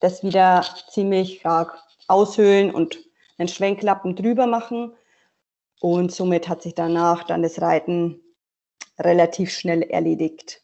das 0.00 0.22
wieder 0.22 0.64
ziemlich 0.90 1.40
stark 1.40 1.82
aushöhlen 2.08 2.74
und 2.74 2.98
einen 3.38 3.48
Schwenklappen 3.48 4.16
drüber 4.16 4.46
machen. 4.46 4.94
Und 5.80 6.12
somit 6.12 6.48
hat 6.48 6.62
sich 6.62 6.74
danach 6.74 7.24
dann 7.24 7.42
das 7.42 7.60
Reiten 7.60 8.20
relativ 8.98 9.50
schnell 9.50 9.82
erledigt 9.82 10.63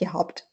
gehabt. 0.00 0.50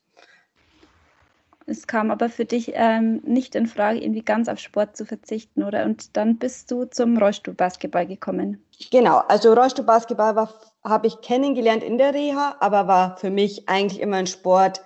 Es 1.69 1.85
kam 1.85 2.11
aber 2.11 2.29
für 2.29 2.45
dich 2.45 2.71
ähm, 2.75 3.21
nicht 3.25 3.53
in 3.53 3.67
Frage, 3.67 3.99
irgendwie 3.99 4.23
ganz 4.23 4.47
auf 4.47 4.57
Sport 4.57 4.95
zu 4.95 5.05
verzichten, 5.05 5.63
oder? 5.63 5.83
Und 5.83 6.15
dann 6.15 6.37
bist 6.37 6.71
du 6.71 6.85
zum 6.85 7.17
Rollstuhlbasketball 7.17 8.07
gekommen. 8.07 8.63
Genau, 8.89 9.17
also 9.27 9.53
Rollstuhlbasketball 9.53 10.47
habe 10.85 11.07
ich 11.07 11.19
kennengelernt 11.19 11.83
in 11.83 11.97
der 11.97 12.13
Reha, 12.13 12.55
aber 12.61 12.87
war 12.87 13.17
für 13.17 13.29
mich 13.29 13.67
eigentlich 13.67 13.99
immer 13.99 14.15
ein 14.15 14.27
Sport, 14.27 14.81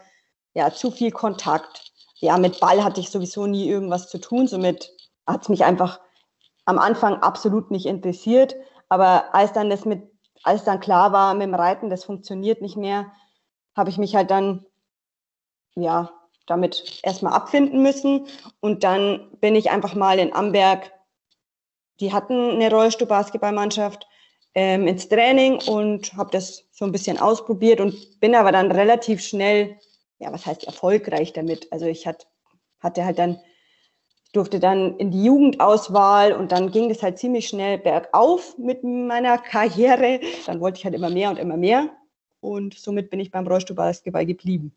ja, 0.55 0.71
zu 0.73 0.89
viel 0.89 1.11
Kontakt. 1.11 1.91
Ja, 2.15 2.39
mit 2.39 2.59
Ball 2.59 2.83
hatte 2.83 2.99
ich 2.99 3.11
sowieso 3.11 3.45
nie 3.45 3.69
irgendwas 3.69 4.09
zu 4.09 4.17
tun, 4.17 4.47
somit 4.47 4.91
hat 5.27 5.43
es 5.43 5.49
mich 5.49 5.63
einfach 5.63 5.99
am 6.65 6.79
Anfang 6.79 7.15
absolut 7.21 7.69
nicht 7.69 7.85
interessiert. 7.85 8.55
Aber 8.89 9.35
als 9.35 9.53
dann 9.53 9.69
das 9.69 9.85
mit, 9.85 10.01
als 10.43 10.63
dann 10.63 10.79
klar 10.79 11.11
war, 11.11 11.35
mit 11.35 11.43
dem 11.43 11.53
Reiten, 11.53 11.91
das 11.91 12.05
funktioniert 12.05 12.61
nicht 12.61 12.75
mehr, 12.75 13.11
habe 13.75 13.89
ich 13.89 13.97
mich 13.97 14.15
halt 14.15 14.31
dann, 14.31 14.65
ja, 15.75 16.11
damit 16.47 16.99
erstmal 17.03 17.33
abfinden 17.33 17.81
müssen. 17.81 18.27
Und 18.59 18.83
dann 18.83 19.29
bin 19.39 19.55
ich 19.55 19.71
einfach 19.71 19.95
mal 19.95 20.19
in 20.19 20.33
Amberg, 20.33 20.91
die 21.99 22.13
hatten 22.13 22.51
eine 22.51 22.69
Rollstuhl-Basketballmannschaft, 22.69 24.07
ähm, 24.53 24.87
ins 24.87 25.07
Training 25.07 25.61
und 25.67 26.13
habe 26.15 26.31
das 26.31 26.65
so 26.71 26.83
ein 26.83 26.91
bisschen 26.91 27.19
ausprobiert 27.19 27.79
und 27.79 28.19
bin 28.19 28.35
aber 28.35 28.51
dann 28.51 28.71
relativ 28.71 29.21
schnell, 29.21 29.77
ja, 30.19 30.33
was 30.33 30.45
heißt 30.45 30.65
erfolgreich 30.65 31.31
damit? 31.31 31.71
Also 31.71 31.85
ich 31.85 32.05
hat, 32.05 32.27
hatte 32.81 33.05
halt 33.05 33.17
dann, 33.17 33.39
durfte 34.33 34.59
dann 34.59 34.97
in 34.97 35.11
die 35.11 35.23
Jugendauswahl 35.23 36.33
und 36.33 36.51
dann 36.51 36.71
ging 36.71 36.89
das 36.89 37.01
halt 37.01 37.17
ziemlich 37.17 37.47
schnell 37.47 37.77
bergauf 37.77 38.57
mit 38.57 38.83
meiner 38.83 39.37
Karriere. 39.37 40.19
Dann 40.45 40.59
wollte 40.59 40.79
ich 40.79 40.85
halt 40.85 40.95
immer 40.95 41.09
mehr 41.09 41.29
und 41.29 41.39
immer 41.39 41.57
mehr 41.57 41.89
und 42.41 42.73
somit 42.73 43.09
bin 43.09 43.19
ich 43.19 43.31
beim 43.31 43.47
Rollstuhlbasketball 43.47 44.25
geblieben. 44.25 44.73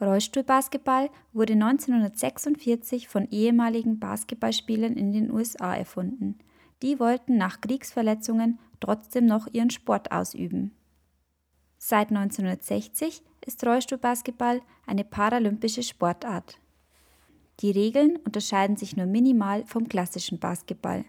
Rollstuhlbasketball 0.00 1.10
wurde 1.32 1.54
1946 1.54 3.08
von 3.08 3.28
ehemaligen 3.30 3.98
Basketballspielern 3.98 4.94
in 4.94 5.12
den 5.12 5.30
USA 5.30 5.74
erfunden. 5.74 6.38
Die 6.82 7.00
wollten 7.00 7.36
nach 7.36 7.60
Kriegsverletzungen 7.60 8.58
trotzdem 8.80 9.26
noch 9.26 9.48
ihren 9.52 9.70
Sport 9.70 10.12
ausüben. 10.12 10.72
Seit 11.78 12.08
1960 12.08 13.22
ist 13.44 13.64
Rollstuhlbasketball 13.66 14.60
eine 14.86 15.04
paralympische 15.04 15.82
Sportart. 15.82 16.58
Die 17.60 17.70
Regeln 17.70 18.16
unterscheiden 18.16 18.76
sich 18.76 18.96
nur 18.96 19.06
minimal 19.06 19.64
vom 19.64 19.88
klassischen 19.88 20.38
Basketball. 20.38 21.06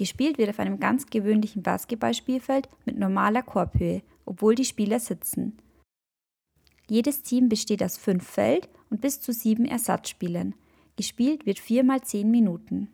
Gespielt 0.00 0.38
wird 0.38 0.48
auf 0.48 0.58
einem 0.58 0.80
ganz 0.80 1.04
gewöhnlichen 1.04 1.62
Basketballspielfeld 1.62 2.70
mit 2.86 2.98
normaler 2.98 3.42
Korbhöhe, 3.42 4.00
obwohl 4.24 4.54
die 4.54 4.64
Spieler 4.64 4.98
sitzen. 4.98 5.58
Jedes 6.88 7.22
Team 7.22 7.50
besteht 7.50 7.82
aus 7.82 7.98
fünf 7.98 8.26
Feld- 8.26 8.70
und 8.88 9.02
bis 9.02 9.20
zu 9.20 9.34
sieben 9.34 9.66
Ersatzspielern. 9.66 10.54
Gespielt 10.96 11.44
wird 11.44 11.58
viermal 11.58 12.00
zehn 12.00 12.30
Minuten. 12.30 12.88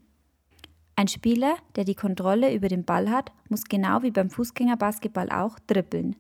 Ein 0.97 1.07
Spieler, 1.07 1.55
der 1.77 1.85
die 1.85 1.95
Kontrolle 1.95 2.53
über 2.53 2.67
den 2.67 2.85
Ball 2.85 3.09
hat, 3.09 3.31
muss 3.49 3.67
genau 3.67 4.03
wie 4.03 4.11
beim 4.11 4.29
Fußgängerbasketball 4.29 5.31
auch 5.31 5.61
dribbeln. 5.61 6.17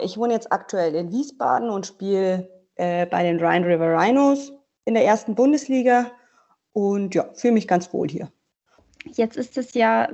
Ich 0.00 0.16
wohne 0.16 0.34
jetzt 0.34 0.52
aktuell 0.52 0.94
in 0.94 1.10
Wiesbaden 1.10 1.70
und 1.70 1.86
spiele 1.86 2.48
äh, 2.76 3.06
bei 3.06 3.24
den 3.24 3.44
Rhine 3.44 3.66
River 3.66 3.98
Rhinos 3.98 4.52
in 4.84 4.94
der 4.94 5.04
ersten 5.04 5.34
Bundesliga 5.34 6.12
und 6.72 7.16
ja, 7.16 7.28
fühle 7.34 7.54
mich 7.54 7.66
ganz 7.66 7.92
wohl 7.92 8.08
hier. 8.08 8.30
Jetzt 9.12 9.36
ist 9.36 9.56
es 9.58 9.74
ja 9.74 10.08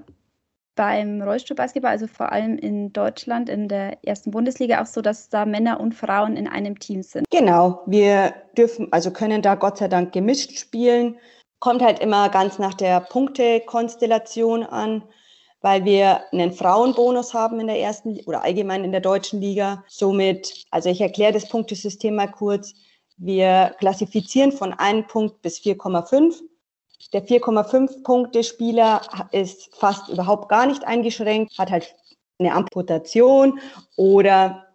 beim 0.80 1.20
Rollstuhlbasketball, 1.20 1.90
also 1.90 2.06
vor 2.06 2.32
allem 2.32 2.56
in 2.56 2.92
Deutschland 2.92 3.48
in 3.48 3.68
der 3.68 4.02
ersten 4.02 4.30
Bundesliga, 4.30 4.80
auch 4.80 4.86
so, 4.86 5.02
dass 5.02 5.28
da 5.28 5.44
Männer 5.44 5.78
und 5.78 5.94
Frauen 5.94 6.36
in 6.36 6.48
einem 6.48 6.78
Team 6.78 7.02
sind. 7.02 7.26
Genau, 7.30 7.82
wir 7.86 8.32
dürfen, 8.56 8.88
also 8.90 9.10
können 9.10 9.42
da 9.42 9.56
Gott 9.56 9.78
sei 9.78 9.88
Dank 9.88 10.12
gemischt 10.12 10.58
spielen. 10.58 11.18
Kommt 11.58 11.82
halt 11.82 11.98
immer 11.98 12.30
ganz 12.30 12.58
nach 12.58 12.72
der 12.72 13.00
Punktekonstellation 13.00 14.62
an, 14.62 15.04
weil 15.60 15.84
wir 15.84 16.22
einen 16.32 16.52
Frauenbonus 16.52 17.34
haben 17.34 17.60
in 17.60 17.66
der 17.66 17.78
ersten 17.78 18.18
oder 18.24 18.42
allgemein 18.42 18.82
in 18.82 18.92
der 18.92 19.02
deutschen 19.02 19.40
Liga. 19.40 19.84
Somit, 19.86 20.64
also 20.70 20.88
ich 20.88 21.02
erkläre 21.02 21.32
das 21.32 21.48
Punktesystem 21.48 22.14
mal 22.14 22.30
kurz. 22.30 22.72
Wir 23.18 23.74
klassifizieren 23.78 24.52
von 24.52 24.72
einem 24.72 25.06
Punkt 25.06 25.42
bis 25.42 25.58
4,5 25.58 26.40
der 27.12 27.26
4,5 27.26 28.02
Punkte 28.02 28.44
Spieler 28.44 29.00
ist 29.32 29.74
fast 29.74 30.08
überhaupt 30.08 30.48
gar 30.48 30.66
nicht 30.66 30.84
eingeschränkt, 30.84 31.58
hat 31.58 31.70
halt 31.70 31.94
eine 32.38 32.54
Amputation 32.54 33.60
oder 33.96 34.66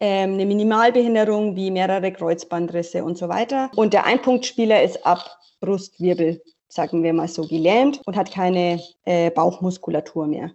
ähm, 0.00 0.34
eine 0.34 0.46
Minimalbehinderung 0.46 1.56
wie 1.56 1.70
mehrere 1.70 2.12
Kreuzbandrisse 2.12 3.04
und 3.04 3.18
so 3.18 3.28
weiter. 3.28 3.70
Und 3.76 3.92
der 3.92 4.06
Einpunktspieler 4.06 4.82
ist 4.82 5.04
ab 5.04 5.38
Brustwirbel, 5.60 6.42
sagen 6.68 7.02
wir 7.02 7.12
mal 7.12 7.28
so, 7.28 7.42
gelähmt 7.42 8.00
und 8.06 8.16
hat 8.16 8.30
keine 8.32 8.80
äh, 9.04 9.30
Bauchmuskulatur 9.30 10.26
mehr. 10.26 10.50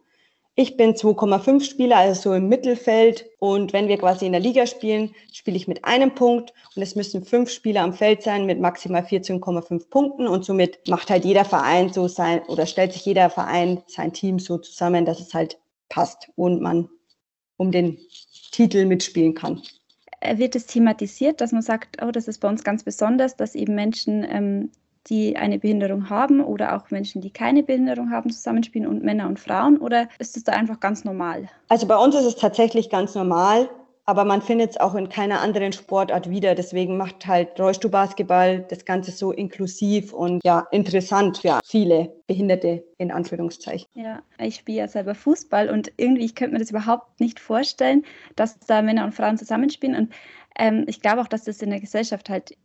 Ich 0.55 0.77
bin 0.77 0.93
2,5 0.93 1.63
Spieler, 1.63 1.97
also 1.97 2.21
so 2.21 2.33
im 2.35 2.47
Mittelfeld. 2.47 3.25
Und 3.39 3.73
wenn 3.73 3.87
wir 3.87 3.97
quasi 3.97 4.27
in 4.27 4.33
der 4.33 4.41
Liga 4.41 4.67
spielen, 4.67 5.15
spiele 5.31 5.57
ich 5.57 5.67
mit 5.67 5.83
einem 5.83 6.13
Punkt. 6.13 6.53
Und 6.75 6.81
es 6.83 6.95
müssen 6.95 7.25
fünf 7.25 7.49
Spieler 7.49 7.81
am 7.81 7.93
Feld 7.93 8.21
sein 8.21 8.45
mit 8.45 8.59
maximal 8.59 9.01
14,5 9.01 9.89
Punkten. 9.89 10.27
Und 10.27 10.45
somit 10.45 10.87
macht 10.87 11.09
halt 11.09 11.25
jeder 11.25 11.43
Verein 11.43 11.91
so 11.91 12.07
sein 12.07 12.43
oder 12.47 12.67
stellt 12.67 12.93
sich 12.93 13.05
jeder 13.05 13.31
Verein 13.31 13.81
sein 13.87 14.13
Team 14.13 14.37
so 14.37 14.59
zusammen, 14.59 15.05
dass 15.05 15.19
es 15.19 15.33
halt 15.33 15.57
passt 15.89 16.29
und 16.35 16.61
man 16.61 16.87
um 17.57 17.71
den 17.71 17.97
Titel 18.51 18.85
mitspielen 18.85 19.33
kann 19.33 19.61
wird 20.35 20.55
es 20.55 20.65
thematisiert, 20.67 21.41
dass 21.41 21.51
man 21.51 21.61
sagt, 21.61 22.01
oh, 22.01 22.11
das 22.11 22.27
ist 22.27 22.39
bei 22.39 22.47
uns 22.47 22.63
ganz 22.63 22.83
besonders, 22.83 23.35
dass 23.35 23.55
eben 23.55 23.75
Menschen 23.75 24.25
ähm, 24.29 24.71
die 25.09 25.35
eine 25.37 25.59
Behinderung 25.59 26.09
haben 26.09 26.41
oder 26.41 26.75
auch 26.75 26.89
Menschen, 26.91 27.21
die 27.21 27.31
keine 27.31 27.63
Behinderung 27.63 28.11
haben, 28.11 28.29
zusammenspielen 28.29 28.87
und 28.87 29.03
Männer 29.03 29.27
und 29.27 29.39
Frauen? 29.39 29.77
Oder 29.77 30.07
ist 30.19 30.37
es 30.37 30.43
da 30.43 30.53
einfach 30.53 30.79
ganz 30.79 31.03
normal? 31.03 31.49
Also 31.69 31.87
bei 31.87 31.97
uns 31.97 32.15
ist 32.15 32.25
es 32.25 32.35
tatsächlich 32.35 32.89
ganz 32.89 33.15
normal, 33.15 33.69
aber 34.05 34.25
man 34.25 34.41
findet 34.41 34.71
es 34.71 34.77
auch 34.79 34.95
in 34.95 35.09
keiner 35.09 35.41
anderen 35.41 35.71
Sportart 35.73 36.29
wieder. 36.29 36.55
Deswegen 36.55 36.97
macht 36.97 37.25
halt 37.25 37.59
Rollstuhlbasketball 37.59 38.65
das 38.69 38.85
Ganze 38.85 39.11
so 39.11 39.31
inklusiv 39.31 40.13
und 40.13 40.43
ja 40.43 40.67
interessant 40.71 41.37
für 41.37 41.59
viele 41.63 42.13
Behinderte 42.27 42.83
in 42.97 43.11
Anführungszeichen. 43.11 43.87
Ja, 43.93 44.21
ich 44.39 44.55
spiele 44.55 44.79
ja 44.79 44.87
selber 44.87 45.15
Fußball 45.15 45.69
und 45.69 45.91
irgendwie, 45.97 46.25
ich 46.25 46.35
könnte 46.35 46.53
mir 46.53 46.59
das 46.59 46.71
überhaupt 46.71 47.19
nicht 47.19 47.39
vorstellen, 47.39 48.03
dass 48.35 48.59
da 48.59 48.81
Männer 48.81 49.05
und 49.05 49.13
Frauen 49.13 49.37
zusammenspielen 49.37 49.95
und 49.95 50.13
ähm, 50.57 50.85
ich 50.87 51.01
glaube 51.01 51.21
auch, 51.21 51.27
dass 51.27 51.45
das 51.45 51.61
in 51.61 51.71
der 51.71 51.79
Gesellschaft 51.79 52.29
halt 52.29 52.55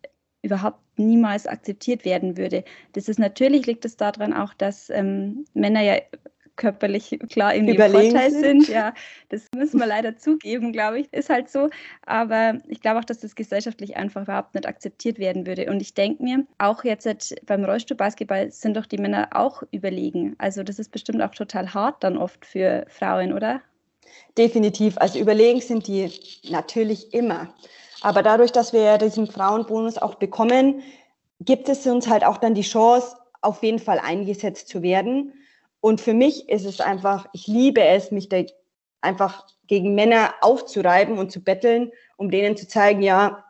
überhaupt 0.49 0.81
niemals 0.97 1.47
akzeptiert 1.47 2.05
werden 2.05 2.37
würde. 2.37 2.65
Das 2.93 3.09
ist 3.09 3.19
natürlich 3.19 3.67
liegt 3.67 3.85
es 3.85 3.97
daran 3.97 4.33
auch, 4.33 4.55
dass 4.55 4.91
ähm, 4.91 5.45
Männer 5.55 5.83
ja 5.83 5.99
körperlich 6.59 7.19
klar 7.31 7.55
Überlegen 7.55 8.11
Vorteil 8.11 8.31
sind. 8.31 8.65
sind. 8.65 8.69
Ja, 8.69 8.93
das 9.31 9.47
müssen 9.55 9.79
wir 9.79 9.87
leider 9.87 10.19
zugeben, 10.19 10.73
glaube 10.73 11.01
ich. 11.01 11.13
Ist 11.13 11.31
halt 11.31 11.49
so. 11.49 11.71
Aber 12.05 12.59
ich 12.69 12.81
glaube 12.81 12.99
auch, 12.99 13.05
dass 13.05 13.21
das 13.21 13.35
gesellschaftlich 13.35 13.97
einfach 13.97 14.23
überhaupt 14.23 14.55
nicht 14.55 14.67
akzeptiert 14.67 15.19
werden 15.19 15.47
würde. 15.47 15.71
Und 15.71 15.81
ich 15.81 15.95
denke 15.95 16.23
mir, 16.23 16.45
auch 16.59 16.85
jetzt 16.85 17.09
beim 17.47 17.65
Rollstuhlbasketball 17.65 18.51
sind 18.51 18.77
doch 18.77 18.87
die 18.87 18.99
Männer 18.99 19.29
auch 19.33 19.63
überlegen. 19.71 20.35
Also 20.39 20.63
das 20.63 20.79
ist 20.79 20.91
bestimmt 20.91 21.23
auch 21.23 21.35
total 21.35 21.73
hart 21.73 22.03
dann 22.05 22.19
oft 22.19 22.45
für 22.45 22.85
Frauen, 22.89 23.33
oder? 23.33 23.63
Definitiv. 24.37 24.99
Also 24.99 25.19
überlegen 25.19 25.61
sind 25.61 25.87
die 25.87 26.11
natürlich 26.51 27.15
immer. 27.15 27.55
Aber 28.01 28.23
dadurch, 28.23 28.53
dass 28.53 28.73
wir 28.73 28.83
ja 28.83 28.99
diesen 28.99 29.27
Frauenbonus 29.27 29.99
auch 29.99 30.15
bekommen, 30.15 30.83
gibt 31.41 31.69
es 31.69 31.87
uns 31.87 32.09
halt 32.09 32.25
auch 32.25 32.39
dann 32.39 32.55
die 32.55 32.63
Chance, 32.63 33.17
auf 33.41 33.63
jeden 33.63 33.79
Fall 33.79 33.99
eingesetzt 33.99 34.69
zu 34.69 34.83
werden. 34.83 35.33
Und 35.81 36.01
für 36.01 36.15
mich 36.15 36.49
ist 36.49 36.65
es 36.65 36.81
einfach, 36.81 37.27
ich 37.33 37.47
liebe 37.47 37.83
es, 37.83 38.11
mich 38.11 38.29
da 38.29 38.43
einfach 39.01 39.47
gegen 39.67 39.95
Männer 39.95 40.35
aufzureiben 40.41 41.19
und 41.19 41.31
zu 41.31 41.43
betteln, 41.43 41.93
um 42.17 42.31
denen 42.31 42.57
zu 42.57 42.67
zeigen, 42.67 43.03
ja, 43.03 43.45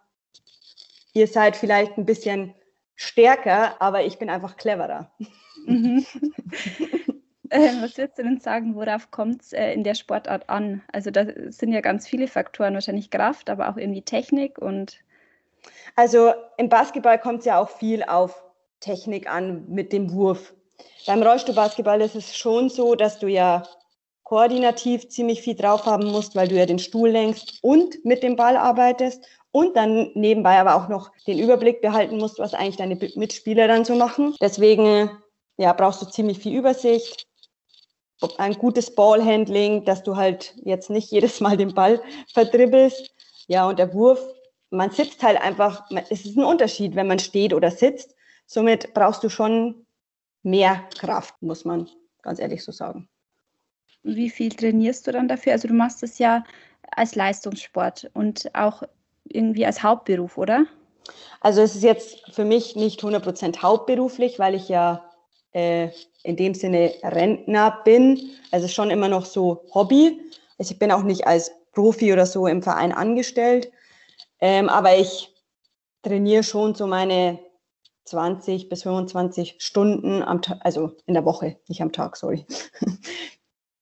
ihr 1.15 1.27
seid 1.27 1.57
vielleicht 1.57 1.97
ein 1.97 2.05
bisschen 2.05 2.55
stärker, 2.97 3.81
aber 3.81 4.05
ich 4.05 4.19
bin 4.19 4.29
einfach 4.29 4.57
cleverer. 4.57 5.11
Mhm. 5.65 6.05
Äh, 7.51 7.71
was 7.81 7.97
würdest 7.97 8.19
du 8.19 8.23
denn 8.23 8.41
sagen, 8.41 8.75
worauf 8.75 9.11
kommt 9.11 9.43
es 9.43 9.53
äh, 9.53 9.73
in 9.73 9.85
der 9.85 9.95
Sportart 9.95 10.49
an? 10.49 10.83
Also 10.93 11.11
da 11.11 11.27
sind 11.49 11.73
ja 11.73 11.81
ganz 11.81 12.07
viele 12.07 12.29
Faktoren, 12.29 12.75
wahrscheinlich 12.75 13.11
Kraft, 13.11 13.51
aber 13.51 13.69
auch 13.69 13.77
irgendwie 13.77 14.03
Technik 14.03 14.59
und. 14.59 14.99
Also 15.97 16.33
im 16.57 16.69
Basketball 16.69 17.19
kommt 17.19 17.41
es 17.41 17.45
ja 17.47 17.59
auch 17.59 17.71
viel 17.71 18.03
auf 18.05 18.43
Technik 18.81 19.31
an 19.31 19.65
mit 19.69 19.93
dem 19.93 20.13
Wurf. 20.13 20.55
Beim 21.07 21.23
Rollstuhlbasketball 21.23 22.01
ist 22.01 22.15
es 22.15 22.37
schon 22.37 22.69
so, 22.69 22.95
dass 22.95 23.19
du 23.19 23.27
ja 23.27 23.65
koordinativ 24.23 25.09
ziemlich 25.09 25.43
viel 25.43 25.55
drauf 25.55 25.87
haben 25.87 26.07
musst, 26.07 26.37
weil 26.37 26.49
du 26.49 26.55
ja 26.55 26.67
den 26.67 26.79
Stuhl 26.79 27.09
lenkst 27.09 27.59
und 27.63 28.05
mit 28.05 28.23
dem 28.23 28.37
Ball 28.37 28.57
arbeitest 28.57 29.25
und 29.53 29.75
dann 29.75 30.11
nebenbei 30.15 30.61
aber 30.61 30.77
auch 30.77 30.89
noch 30.89 31.11
den 31.27 31.39
Überblick 31.39 31.81
behalten 31.81 32.19
musst, 32.19 32.39
was 32.39 32.55
eigentlich 32.55 32.77
deine 32.77 32.97
Mitspieler 33.17 33.67
dann 33.67 33.85
so 33.85 33.95
machen. 33.95 34.37
Deswegen 34.41 35.11
ja, 35.57 35.73
brauchst 35.73 36.03
du 36.03 36.07
ziemlich 36.07 36.39
viel 36.39 36.57
Übersicht, 36.57 37.27
ein 38.39 38.55
gutes 38.55 38.95
Ballhandling, 38.95 39.85
dass 39.85 40.03
du 40.03 40.17
halt 40.17 40.55
jetzt 40.65 40.91
nicht 40.91 41.11
jedes 41.11 41.41
Mal 41.41 41.57
den 41.57 41.75
Ball 41.75 42.03
verdribbelst. 42.33 43.15
Ja, 43.47 43.69
und 43.69 43.79
der 43.79 43.95
Wurf, 43.95 44.21
man 44.71 44.91
sitzt 44.91 45.23
halt 45.23 45.41
einfach, 45.41 45.89
es 46.11 46.25
ist 46.25 46.37
ein 46.37 46.45
Unterschied, 46.45 46.97
wenn 46.97 47.07
man 47.07 47.19
steht 47.19 47.55
oder 47.55 47.71
sitzt. 47.71 48.15
Somit 48.47 48.93
brauchst 48.95 49.23
du 49.23 49.29
schon 49.29 49.87
mehr 50.43 50.85
Kraft, 50.99 51.41
muss 51.43 51.65
man 51.65 51.89
ganz 52.23 52.39
ehrlich 52.39 52.65
so 52.65 52.73
sagen. 52.73 53.09
Wie 54.03 54.31
viel 54.31 54.51
trainierst 54.51 55.07
du 55.07 55.13
dann 55.13 55.29
dafür? 55.29 55.53
Also 55.53 55.69
du 55.69 55.75
machst 55.75 56.03
es 56.03 56.19
ja 56.19 56.45
als 56.91 57.15
Leistungssport 57.15 58.11
und 58.15 58.55
auch 58.55 58.83
irgendwie 59.25 59.67
als 59.67 59.83
Hauptberuf, 59.83 60.39
oder? 60.39 60.67
Also 61.41 61.63
es 61.63 61.75
ist 61.75 61.83
jetzt 61.83 62.33
für 62.33 62.45
mich 62.45 62.77
nicht 62.77 63.03
100% 63.03 63.63
hauptberuflich, 63.63 64.39
weil 64.39 64.55
ich 64.55 64.69
ja 64.69 65.08
äh, 65.59 65.91
in 66.23 66.37
dem 66.37 66.55
Sinne 66.55 66.93
Rentner 67.03 67.81
bin. 67.85 68.31
Also 68.53 68.69
schon 68.69 68.91
immer 68.91 69.09
noch 69.09 69.27
so 69.27 69.65
Hobby. 69.75 70.21
Also 70.59 70.73
ich 70.73 70.79
bin 70.79 70.93
auch 70.93 71.03
nicht 71.03 71.27
als 71.27 71.51
Profi 71.73 72.13
oder 72.13 72.27
so 72.27 72.47
im 72.47 72.63
Verein 72.63 72.93
angestellt. 72.93 73.71
Ähm, 74.41 74.69
aber 74.69 74.97
ich 74.97 75.35
trainiere 76.03 76.45
schon 76.45 76.75
so 76.75 76.87
meine 76.87 77.41
20 78.05 78.69
bis 78.69 78.85
25 78.85 79.57
Stunden 79.59 80.23
am 80.23 80.41
Tag, 80.43 80.59
also 80.63 80.93
in 81.07 81.15
der 81.15 81.25
Woche, 81.25 81.57
nicht 81.69 81.83
am 81.83 81.93
Tag, 81.93 82.17
sorry. 82.17 82.47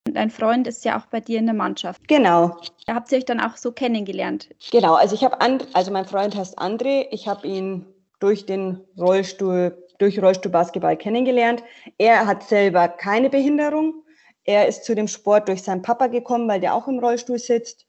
Dein 0.05 0.31
Freund 0.31 0.67
ist 0.67 0.85
ja 0.85 0.99
auch 0.99 1.07
bei 1.07 1.21
dir 1.21 1.39
in 1.39 1.47
der 1.47 1.55
Mannschaft. 1.55 2.09
Genau. 2.09 2.57
Da 2.87 2.95
habt 2.95 3.13
ihr 3.13 3.19
euch 3.19 3.25
dann 3.25 3.41
auch 3.41 3.57
so 3.57 3.73
kennengelernt. 3.73 4.49
Genau, 4.71 4.95
also 4.95 5.15
ich 5.15 5.23
habe, 5.25 5.39
also 5.75 5.91
mein 5.91 6.07
Freund 6.07 6.35
heißt 6.35 6.59
André. 6.59 7.07
Ich 7.11 7.29
habe 7.29 7.47
ihn 7.47 7.85
durch 8.19 8.47
den 8.47 8.81
Rollstuhl, 8.99 9.86
durch 9.99 10.21
Rollstuhlbasketball 10.21 10.97
kennengelernt. 10.97 11.63
Er 11.99 12.27
hat 12.27 12.43
selber 12.45 12.89
keine 12.89 13.31
Behinderung. 13.31 14.05
Er 14.45 14.69
ist 14.69 14.85
zu 14.85 14.95
dem 14.95 15.09
Sport 15.09 15.49
durch 15.49 15.63
seinen 15.63 15.83
Papa 15.83 16.07
gekommen, 16.07 16.49
weil 16.49 16.61
der 16.61 16.75
auch 16.75 16.89
im 16.89 16.99
Rollstuhl 16.99 17.39
sitzt. 17.39 17.87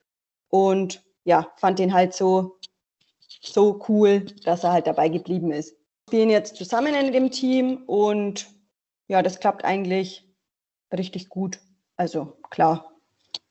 Und 0.48 1.04
ja, 1.24 1.52
fand 1.56 1.78
den 1.78 1.92
halt 1.92 2.14
so, 2.14 2.58
so 3.42 3.80
cool, 3.88 4.26
dass 4.44 4.64
er 4.64 4.72
halt 4.72 4.86
dabei 4.86 5.08
geblieben 5.08 5.52
ist. 5.52 5.72
Wir 6.06 6.10
spielen 6.10 6.30
jetzt 6.30 6.56
zusammen 6.56 6.94
in 6.94 7.12
dem 7.12 7.30
Team 7.30 7.84
und 7.86 8.48
ja, 9.08 9.22
das 9.22 9.40
klappt 9.40 9.64
eigentlich 9.64 10.26
richtig 10.92 11.28
gut. 11.28 11.60
Also 11.96 12.38
klar, 12.50 12.92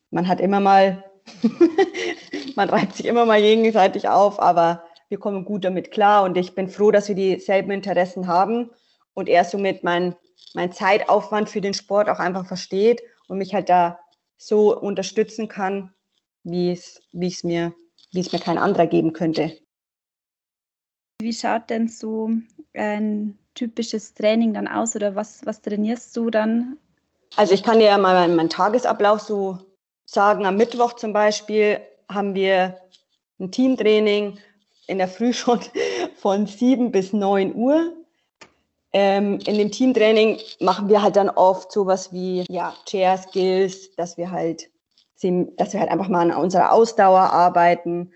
man 0.10 0.28
hat 0.28 0.40
immer 0.42 0.60
mal, 0.60 1.04
man 2.56 2.70
reibt 2.70 2.96
sich 2.96 3.06
immer 3.06 3.26
mal 3.26 3.42
gegenseitig 3.42 4.08
auf, 4.08 4.40
aber 4.40 4.87
wir 5.10 5.20
kommen 5.20 5.46
gut 5.46 5.64
damit 5.64 5.92
klar 5.92 6.24
und 6.24 6.38
ich 6.38 6.56
bin 6.56 6.70
froh, 6.70 6.92
dass 6.92 7.08
wir 7.08 7.16
dieselben 7.16 7.72
Interessen 7.72 8.28
haben 8.28 8.70
und 9.14 9.30
er 9.30 9.44
somit 9.44 9.84
mein, 9.84 10.16
mein 10.54 10.72
Zeitaufwand 10.72 11.50
für 11.50 11.62
den 11.62 11.74
Sport 11.74 12.10
auch 12.10 12.20
einfach 12.20 12.46
versteht 12.46 13.02
und 13.28 13.38
mich 13.38 13.54
halt 13.54 13.70
da 13.70 14.00
so 14.38 14.78
unterstützen 14.80 15.48
kann, 15.48 15.94
wie 16.44 16.72
es, 16.72 17.02
wie 17.12 17.28
es 17.28 17.44
mir, 17.44 17.74
wie 18.12 18.20
es 18.20 18.32
mir 18.32 18.40
kein 18.40 18.58
anderer 18.58 18.88
geben 18.88 19.14
könnte. 19.14 19.58
Wie 21.20 21.34
schaut 21.34 21.70
denn 21.70 21.88
so 21.88 22.30
ein 22.74 23.40
typisches 23.56 24.14
Training 24.14 24.54
dann 24.54 24.68
aus 24.68 24.96
oder 24.96 25.16
was, 25.16 25.46
was 25.46 25.62
trainierst 25.62 26.16
du 26.16 26.30
dann 26.30 26.78
also 27.36 27.54
ich 27.54 27.64
kann 27.64 27.80
dir 27.80 27.86
ja 27.86 27.98
mal 27.98 28.14
meinen, 28.14 28.36
meinen 28.36 28.50
Tagesablauf 28.50 29.22
so 29.22 29.60
sagen. 30.06 30.46
Am 30.46 30.58
Mittwoch 30.58 30.94
zum 30.94 31.14
Beispiel 31.14 31.80
haben 32.10 32.34
wir 32.36 32.80
ein 33.40 33.52
Teamtraining 33.52 34.40
in 34.88 34.98
der 34.98 35.08
Früh 35.08 35.34
schon 35.34 35.60
von 36.16 36.48
7 36.48 36.92
bis 36.92 37.14
9 37.14 37.56
Uhr. 37.56 37.94
Ähm, 38.94 39.40
in 39.46 39.58
dem 39.58 39.70
Teamtraining 39.70 40.40
machen 40.60 40.90
wir 40.90 41.04
halt 41.04 41.18
dann 41.18 41.30
oft 41.30 41.72
sowas 41.72 42.14
wie 42.14 42.46
ja, 42.50 42.74
Chair 42.86 43.18
Skills, 43.18 43.94
dass 43.96 44.18
wir 44.18 44.32
halt, 44.32 44.70
dass 45.22 45.74
wir 45.74 45.82
halt 45.82 45.92
einfach 45.92 46.08
mal 46.08 46.32
an 46.32 46.38
unserer 46.38 46.72
Ausdauer 46.72 47.20
arbeiten 47.20 48.12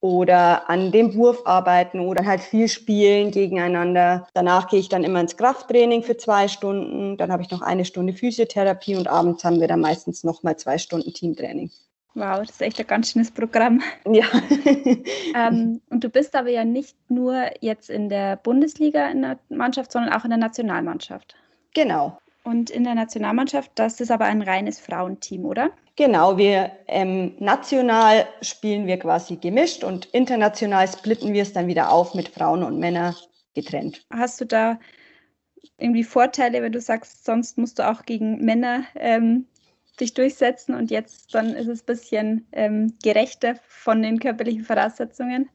oder 0.00 0.68
an 0.68 0.92
dem 0.92 1.14
Wurf 1.14 1.42
arbeiten 1.46 2.00
oder 2.00 2.26
halt 2.26 2.40
viel 2.40 2.68
spielen 2.68 3.30
gegeneinander. 3.30 4.26
Danach 4.34 4.68
gehe 4.68 4.80
ich 4.80 4.88
dann 4.88 5.04
immer 5.04 5.20
ins 5.20 5.36
Krafttraining 5.36 6.02
für 6.02 6.16
zwei 6.16 6.48
Stunden. 6.48 7.16
Dann 7.16 7.32
habe 7.32 7.42
ich 7.42 7.50
noch 7.50 7.62
eine 7.62 7.84
Stunde 7.84 8.12
Physiotherapie 8.12 8.96
und 8.96 9.08
abends 9.08 9.44
haben 9.44 9.60
wir 9.60 9.68
dann 9.68 9.80
meistens 9.80 10.24
noch 10.24 10.42
mal 10.42 10.56
zwei 10.56 10.78
Stunden 10.78 11.12
Teamtraining. 11.12 11.70
Wow, 12.16 12.38
das 12.38 12.52
ist 12.52 12.62
echt 12.62 12.80
ein 12.80 12.86
ganz 12.86 13.12
schönes 13.12 13.30
Programm. 13.30 13.82
Ja. 14.10 14.24
ähm, 15.34 15.82
und 15.90 16.02
du 16.02 16.08
bist 16.08 16.34
aber 16.34 16.48
ja 16.48 16.64
nicht 16.64 16.96
nur 17.10 17.50
jetzt 17.60 17.90
in 17.90 18.08
der 18.08 18.36
Bundesliga 18.36 19.08
in 19.08 19.20
der 19.20 19.38
Mannschaft, 19.50 19.92
sondern 19.92 20.14
auch 20.14 20.24
in 20.24 20.30
der 20.30 20.38
Nationalmannschaft. 20.38 21.36
Genau. 21.74 22.18
Und 22.42 22.70
in 22.70 22.84
der 22.84 22.94
Nationalmannschaft, 22.94 23.70
das 23.74 24.00
ist 24.00 24.10
aber 24.10 24.24
ein 24.24 24.40
reines 24.40 24.80
Frauenteam, 24.80 25.44
oder? 25.44 25.72
Genau, 25.96 26.38
wir 26.38 26.72
ähm, 26.86 27.34
national 27.38 28.24
spielen 28.40 28.86
wir 28.86 28.98
quasi 28.98 29.36
gemischt 29.36 29.84
und 29.84 30.06
international 30.06 30.88
splitten 30.88 31.34
wir 31.34 31.42
es 31.42 31.52
dann 31.52 31.66
wieder 31.66 31.92
auf 31.92 32.14
mit 32.14 32.30
Frauen 32.30 32.62
und 32.62 32.78
Männern 32.78 33.14
getrennt. 33.54 34.06
Hast 34.10 34.40
du 34.40 34.46
da 34.46 34.78
irgendwie 35.76 36.04
Vorteile, 36.04 36.62
wenn 36.62 36.72
du 36.72 36.80
sagst, 36.80 37.26
sonst 37.26 37.58
musst 37.58 37.78
du 37.78 37.86
auch 37.86 38.04
gegen 38.04 38.42
Männer 38.42 38.84
ähm, 38.94 39.44
dich 39.96 40.14
durchsetzen 40.14 40.74
und 40.74 40.90
jetzt 40.90 41.34
dann 41.34 41.54
ist 41.54 41.68
es 41.68 41.82
ein 41.82 41.86
bisschen 41.86 42.46
ähm, 42.52 42.94
gerechter 43.02 43.56
von 43.66 44.02
den 44.02 44.18
körperlichen 44.18 44.64
Voraussetzungen? 44.64 45.48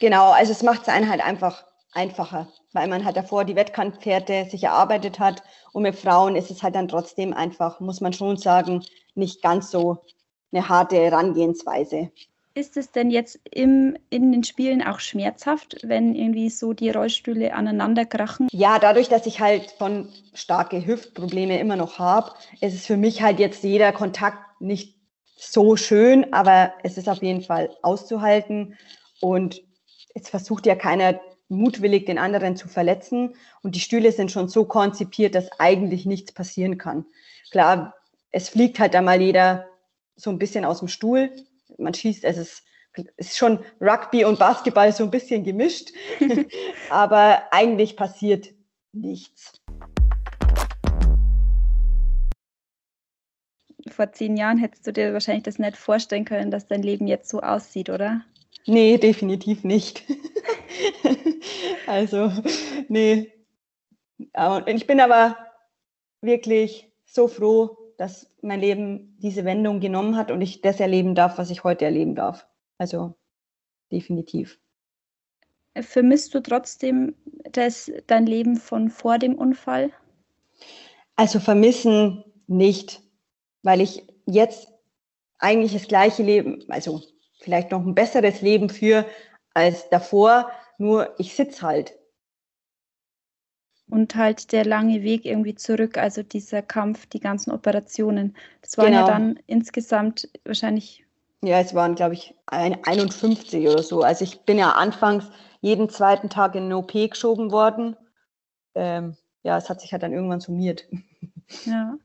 Genau, 0.00 0.30
also 0.30 0.52
es 0.52 0.62
macht 0.62 0.82
es 0.82 0.88
einen 0.88 1.08
halt 1.08 1.24
einfach 1.24 1.64
einfacher, 1.92 2.48
weil 2.72 2.88
man 2.88 3.04
halt 3.04 3.16
davor 3.16 3.44
die 3.44 3.56
Wettkampfpferde 3.56 4.48
sich 4.48 4.64
erarbeitet 4.64 5.18
hat 5.18 5.42
und 5.72 5.82
mit 5.82 5.96
Frauen 5.96 6.36
ist 6.36 6.50
es 6.50 6.62
halt 6.62 6.74
dann 6.74 6.88
trotzdem 6.88 7.32
einfach, 7.32 7.80
muss 7.80 8.00
man 8.00 8.12
schon 8.12 8.36
sagen, 8.36 8.84
nicht 9.14 9.42
ganz 9.42 9.70
so 9.70 10.04
eine 10.52 10.68
harte 10.68 10.96
Herangehensweise. 10.96 12.10
Ist 12.54 12.76
es 12.76 12.90
denn 12.90 13.10
jetzt 13.10 13.38
im, 13.50 13.96
in 14.10 14.32
den 14.32 14.42
Spielen 14.42 14.82
auch 14.82 14.98
schmerzhaft, 14.98 15.78
wenn 15.84 16.14
irgendwie 16.16 16.50
so 16.50 16.72
die 16.72 16.90
Rollstühle 16.90 17.54
aneinander 17.54 18.04
krachen? 18.04 18.48
Ja, 18.50 18.78
dadurch, 18.80 19.08
dass 19.08 19.26
ich 19.26 19.40
halt 19.40 19.70
von 19.78 20.08
starke 20.34 20.84
Hüftprobleme 20.84 21.60
immer 21.60 21.76
noch 21.76 21.98
habe, 22.00 22.32
ist 22.60 22.74
es 22.74 22.86
für 22.86 22.96
mich 22.96 23.22
halt 23.22 23.38
jetzt 23.38 23.62
jeder 23.62 23.92
Kontakt 23.92 24.60
nicht 24.60 24.96
so 25.36 25.76
schön, 25.76 26.32
aber 26.32 26.74
es 26.82 26.98
ist 26.98 27.08
auf 27.08 27.22
jeden 27.22 27.42
Fall 27.42 27.70
auszuhalten. 27.82 28.76
Und 29.20 29.62
es 30.14 30.28
versucht 30.28 30.66
ja 30.66 30.74
keiner 30.74 31.20
mutwillig 31.48 32.06
den 32.06 32.18
anderen 32.18 32.56
zu 32.56 32.68
verletzen. 32.68 33.34
Und 33.62 33.76
die 33.76 33.80
Stühle 33.80 34.10
sind 34.12 34.32
schon 34.32 34.48
so 34.48 34.64
konzipiert, 34.64 35.34
dass 35.34 35.50
eigentlich 35.60 36.04
nichts 36.04 36.32
passieren 36.32 36.78
kann. 36.78 37.06
Klar, 37.50 37.94
es 38.32 38.48
fliegt 38.48 38.78
halt 38.78 38.94
einmal 38.96 39.20
jeder 39.20 39.66
so 40.16 40.30
ein 40.30 40.38
bisschen 40.38 40.64
aus 40.64 40.80
dem 40.80 40.88
Stuhl. 40.88 41.30
Man 41.78 41.94
schießt, 41.94 42.24
es 42.24 42.36
ist, 42.36 42.62
ist 43.16 43.36
schon 43.36 43.64
Rugby 43.80 44.24
und 44.24 44.38
Basketball 44.38 44.92
so 44.92 45.04
ein 45.04 45.10
bisschen 45.10 45.44
gemischt, 45.44 45.90
aber 46.90 47.42
eigentlich 47.52 47.96
passiert 47.96 48.48
nichts. 48.92 49.60
Vor 53.88 54.12
zehn 54.12 54.36
Jahren 54.36 54.58
hättest 54.58 54.86
du 54.86 54.92
dir 54.92 55.12
wahrscheinlich 55.12 55.44
das 55.44 55.58
nicht 55.58 55.76
vorstellen 55.76 56.24
können, 56.24 56.50
dass 56.50 56.66
dein 56.66 56.82
Leben 56.82 57.06
jetzt 57.06 57.30
so 57.30 57.40
aussieht, 57.40 57.88
oder? 57.88 58.22
Nee, 58.66 58.98
definitiv 58.98 59.64
nicht. 59.64 60.04
also, 61.86 62.30
nee. 62.88 63.32
Und 64.34 64.68
ich 64.68 64.86
bin 64.86 65.00
aber 65.00 65.36
wirklich 66.20 66.92
so 67.06 67.26
froh, 67.26 67.79
dass 68.00 68.26
mein 68.40 68.60
Leben 68.60 69.14
diese 69.18 69.44
Wendung 69.44 69.78
genommen 69.78 70.16
hat 70.16 70.30
und 70.30 70.40
ich 70.40 70.62
das 70.62 70.80
erleben 70.80 71.14
darf, 71.14 71.36
was 71.36 71.50
ich 71.50 71.64
heute 71.64 71.84
erleben 71.84 72.14
darf. 72.14 72.46
Also 72.78 73.14
definitiv. 73.92 74.58
Vermisst 75.78 76.32
du 76.32 76.40
trotzdem 76.40 77.14
das, 77.52 77.92
dein 78.06 78.24
Leben 78.24 78.56
von 78.56 78.88
vor 78.88 79.18
dem 79.18 79.34
Unfall? 79.34 79.90
Also 81.14 81.40
vermissen 81.40 82.24
nicht, 82.46 83.02
weil 83.62 83.82
ich 83.82 84.06
jetzt 84.24 84.72
eigentlich 85.38 85.74
das 85.74 85.86
gleiche 85.86 86.22
Leben, 86.22 86.64
also 86.68 87.02
vielleicht 87.42 87.70
noch 87.70 87.84
ein 87.84 87.94
besseres 87.94 88.40
Leben 88.40 88.70
führe 88.70 89.04
als 89.52 89.90
davor, 89.90 90.50
nur 90.78 91.14
ich 91.18 91.34
sitze 91.34 91.60
halt. 91.60 91.98
Und 93.90 94.14
halt 94.14 94.52
der 94.52 94.64
lange 94.64 95.02
Weg 95.02 95.24
irgendwie 95.24 95.54
zurück, 95.54 95.98
also 95.98 96.22
dieser 96.22 96.62
Kampf, 96.62 97.06
die 97.06 97.20
ganzen 97.20 97.50
Operationen. 97.50 98.36
Das 98.62 98.78
waren 98.78 98.92
genau. 98.92 99.06
ja 99.06 99.06
dann 99.06 99.38
insgesamt 99.46 100.28
wahrscheinlich. 100.44 101.04
Ja, 101.42 101.60
es 101.60 101.74
waren, 101.74 101.94
glaube 101.94 102.14
ich, 102.14 102.34
51 102.46 103.66
oder 103.68 103.82
so. 103.82 104.02
Also 104.02 104.24
ich 104.24 104.40
bin 104.42 104.58
ja 104.58 104.72
anfangs 104.72 105.30
jeden 105.60 105.88
zweiten 105.88 106.28
Tag 106.28 106.54
in 106.54 106.64
eine 106.64 106.76
OP 106.76 106.92
geschoben 106.92 107.50
worden. 107.50 107.96
Ähm, 108.74 109.16
ja, 109.42 109.56
es 109.56 109.70
hat 109.70 109.80
sich 109.80 109.92
halt 109.92 110.02
dann 110.02 110.12
irgendwann 110.12 110.40
summiert. 110.40 110.86
Ja, 111.64 111.96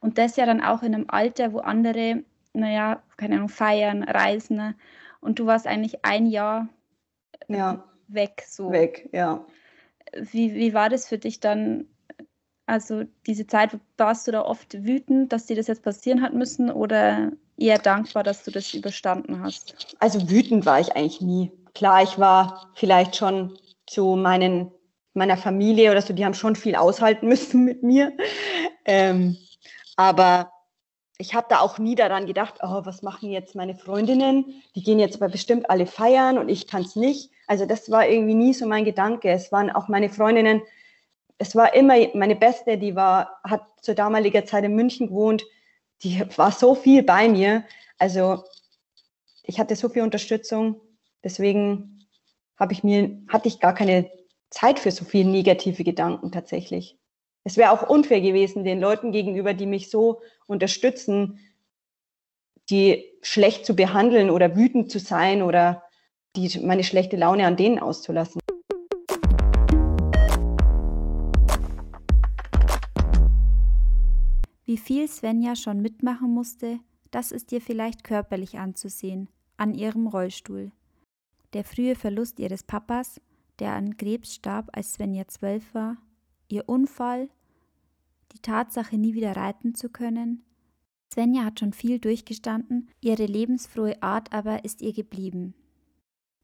und 0.00 0.18
das 0.18 0.36
ja 0.36 0.44
dann 0.44 0.60
auch 0.60 0.82
in 0.82 0.94
einem 0.94 1.06
Alter, 1.08 1.54
wo 1.54 1.60
andere, 1.60 2.22
naja, 2.52 3.02
keine 3.16 3.36
Ahnung, 3.36 3.48
feiern, 3.48 4.02
reisen. 4.02 4.58
Ne? 4.58 4.74
Und 5.20 5.38
du 5.38 5.46
warst 5.46 5.66
eigentlich 5.66 6.04
ein 6.04 6.26
Jahr 6.26 6.68
ja. 7.48 7.82
weg. 8.08 8.44
So. 8.46 8.70
Weg, 8.70 9.08
ja. 9.14 9.42
Wie, 10.12 10.54
wie 10.54 10.74
war 10.74 10.88
das 10.88 11.08
für 11.08 11.18
dich 11.18 11.40
dann? 11.40 11.86
Also 12.66 13.04
diese 13.26 13.46
Zeit, 13.46 13.78
warst 13.96 14.28
du 14.28 14.32
da 14.32 14.42
oft 14.42 14.74
wütend, 14.84 15.32
dass 15.32 15.46
dir 15.46 15.56
das 15.56 15.66
jetzt 15.66 15.82
passieren 15.82 16.22
hat 16.22 16.34
müssen 16.34 16.70
oder 16.70 17.32
eher 17.56 17.78
dankbar, 17.78 18.22
dass 18.22 18.44
du 18.44 18.52
das 18.52 18.74
überstanden 18.74 19.42
hast? 19.42 19.96
Also 19.98 20.30
wütend 20.30 20.66
war 20.66 20.78
ich 20.78 20.94
eigentlich 20.94 21.20
nie. 21.20 21.50
Klar, 21.74 22.02
ich 22.02 22.18
war 22.18 22.70
vielleicht 22.74 23.16
schon 23.16 23.58
zu 23.86 24.14
meinen, 24.14 24.70
meiner 25.14 25.36
Familie 25.36 25.90
oder 25.90 26.00
so, 26.00 26.12
die 26.12 26.24
haben 26.24 26.34
schon 26.34 26.54
viel 26.54 26.76
aushalten 26.76 27.26
müssen 27.28 27.64
mit 27.64 27.82
mir. 27.82 28.12
Ähm, 28.84 29.36
aber 29.96 30.52
ich 31.20 31.34
habe 31.34 31.46
da 31.50 31.60
auch 31.60 31.78
nie 31.78 31.94
daran 31.94 32.24
gedacht, 32.24 32.54
oh, 32.62 32.80
was 32.84 33.02
machen 33.02 33.30
jetzt 33.30 33.54
meine 33.54 33.74
Freundinnen? 33.74 34.62
Die 34.74 34.82
gehen 34.82 34.98
jetzt 34.98 35.20
aber 35.20 35.30
bestimmt 35.30 35.68
alle 35.68 35.86
feiern 35.86 36.38
und 36.38 36.48
ich 36.48 36.66
kann 36.66 36.80
es 36.80 36.96
nicht. 36.96 37.30
Also 37.46 37.66
das 37.66 37.90
war 37.90 38.08
irgendwie 38.08 38.34
nie 38.34 38.54
so 38.54 38.66
mein 38.66 38.86
Gedanke. 38.86 39.28
Es 39.28 39.52
waren 39.52 39.70
auch 39.70 39.88
meine 39.88 40.08
Freundinnen, 40.08 40.62
es 41.36 41.54
war 41.54 41.74
immer 41.74 41.94
meine 42.14 42.36
Beste, 42.36 42.78
die 42.78 42.96
war, 42.96 43.40
hat 43.44 43.62
zur 43.82 43.94
damaligen 43.94 44.46
Zeit 44.46 44.64
in 44.64 44.74
München 44.74 45.08
gewohnt, 45.08 45.44
die 46.02 46.22
war 46.36 46.52
so 46.52 46.74
viel 46.74 47.02
bei 47.02 47.28
mir. 47.28 47.64
Also 47.98 48.44
ich 49.42 49.60
hatte 49.60 49.76
so 49.76 49.90
viel 49.90 50.02
Unterstützung. 50.02 50.80
Deswegen 51.22 52.06
ich 52.70 52.82
mir, 52.82 53.22
hatte 53.28 53.48
ich 53.48 53.60
gar 53.60 53.74
keine 53.74 54.10
Zeit 54.48 54.78
für 54.78 54.90
so 54.90 55.04
viele 55.04 55.30
negative 55.30 55.84
Gedanken 55.84 56.32
tatsächlich 56.32 56.99
es 57.44 57.56
wäre 57.56 57.70
auch 57.70 57.88
unfair 57.88 58.20
gewesen 58.20 58.64
den 58.64 58.80
Leuten 58.80 59.12
gegenüber, 59.12 59.54
die 59.54 59.66
mich 59.66 59.90
so 59.90 60.20
unterstützen, 60.46 61.38
die 62.68 63.04
schlecht 63.22 63.64
zu 63.64 63.74
behandeln 63.74 64.30
oder 64.30 64.56
wütend 64.56 64.90
zu 64.90 64.98
sein 64.98 65.42
oder 65.42 65.82
die, 66.36 66.60
meine 66.60 66.84
schlechte 66.84 67.16
Laune 67.16 67.46
an 67.46 67.56
denen 67.56 67.78
auszulassen. 67.78 68.40
Wie 74.64 74.76
viel 74.76 75.08
Svenja 75.08 75.56
schon 75.56 75.82
mitmachen 75.82 76.32
musste, 76.32 76.78
das 77.10 77.32
ist 77.32 77.50
ihr 77.50 77.60
vielleicht 77.60 78.04
körperlich 78.04 78.58
anzusehen, 78.58 79.28
an 79.56 79.74
ihrem 79.74 80.06
Rollstuhl. 80.06 80.70
Der 81.54 81.64
frühe 81.64 81.96
Verlust 81.96 82.38
ihres 82.38 82.62
Papas, 82.62 83.20
der 83.58 83.72
an 83.72 83.96
Krebs 83.96 84.36
starb, 84.36 84.68
als 84.72 84.92
Svenja 84.92 85.26
zwölf 85.26 85.74
war, 85.74 85.96
ihr 86.52 86.68
Unfall, 86.68 87.28
die 88.32 88.40
Tatsache, 88.40 88.96
nie 88.96 89.14
wieder 89.14 89.36
reiten 89.36 89.74
zu 89.74 89.88
können. 89.88 90.44
Svenja 91.12 91.44
hat 91.44 91.60
schon 91.60 91.72
viel 91.72 91.98
durchgestanden, 91.98 92.88
ihre 93.00 93.26
lebensfrohe 93.26 94.02
Art 94.02 94.32
aber 94.32 94.64
ist 94.64 94.82
ihr 94.82 94.92
geblieben. 94.92 95.54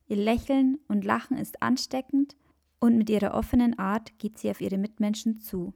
Ihr 0.09 0.16
Lächeln 0.16 0.79
und 0.88 1.05
Lachen 1.05 1.37
ist 1.37 1.62
ansteckend 1.62 2.37
und 2.81 2.97
mit 2.97 3.11
ihrer 3.11 3.35
offenen 3.35 3.79
Art 3.79 4.19
geht 4.19 4.38
sie 4.38 4.51
auf 4.51 4.61
ihre 4.61 4.79
Mitmenschen 4.79 5.40
zu. 5.40 5.75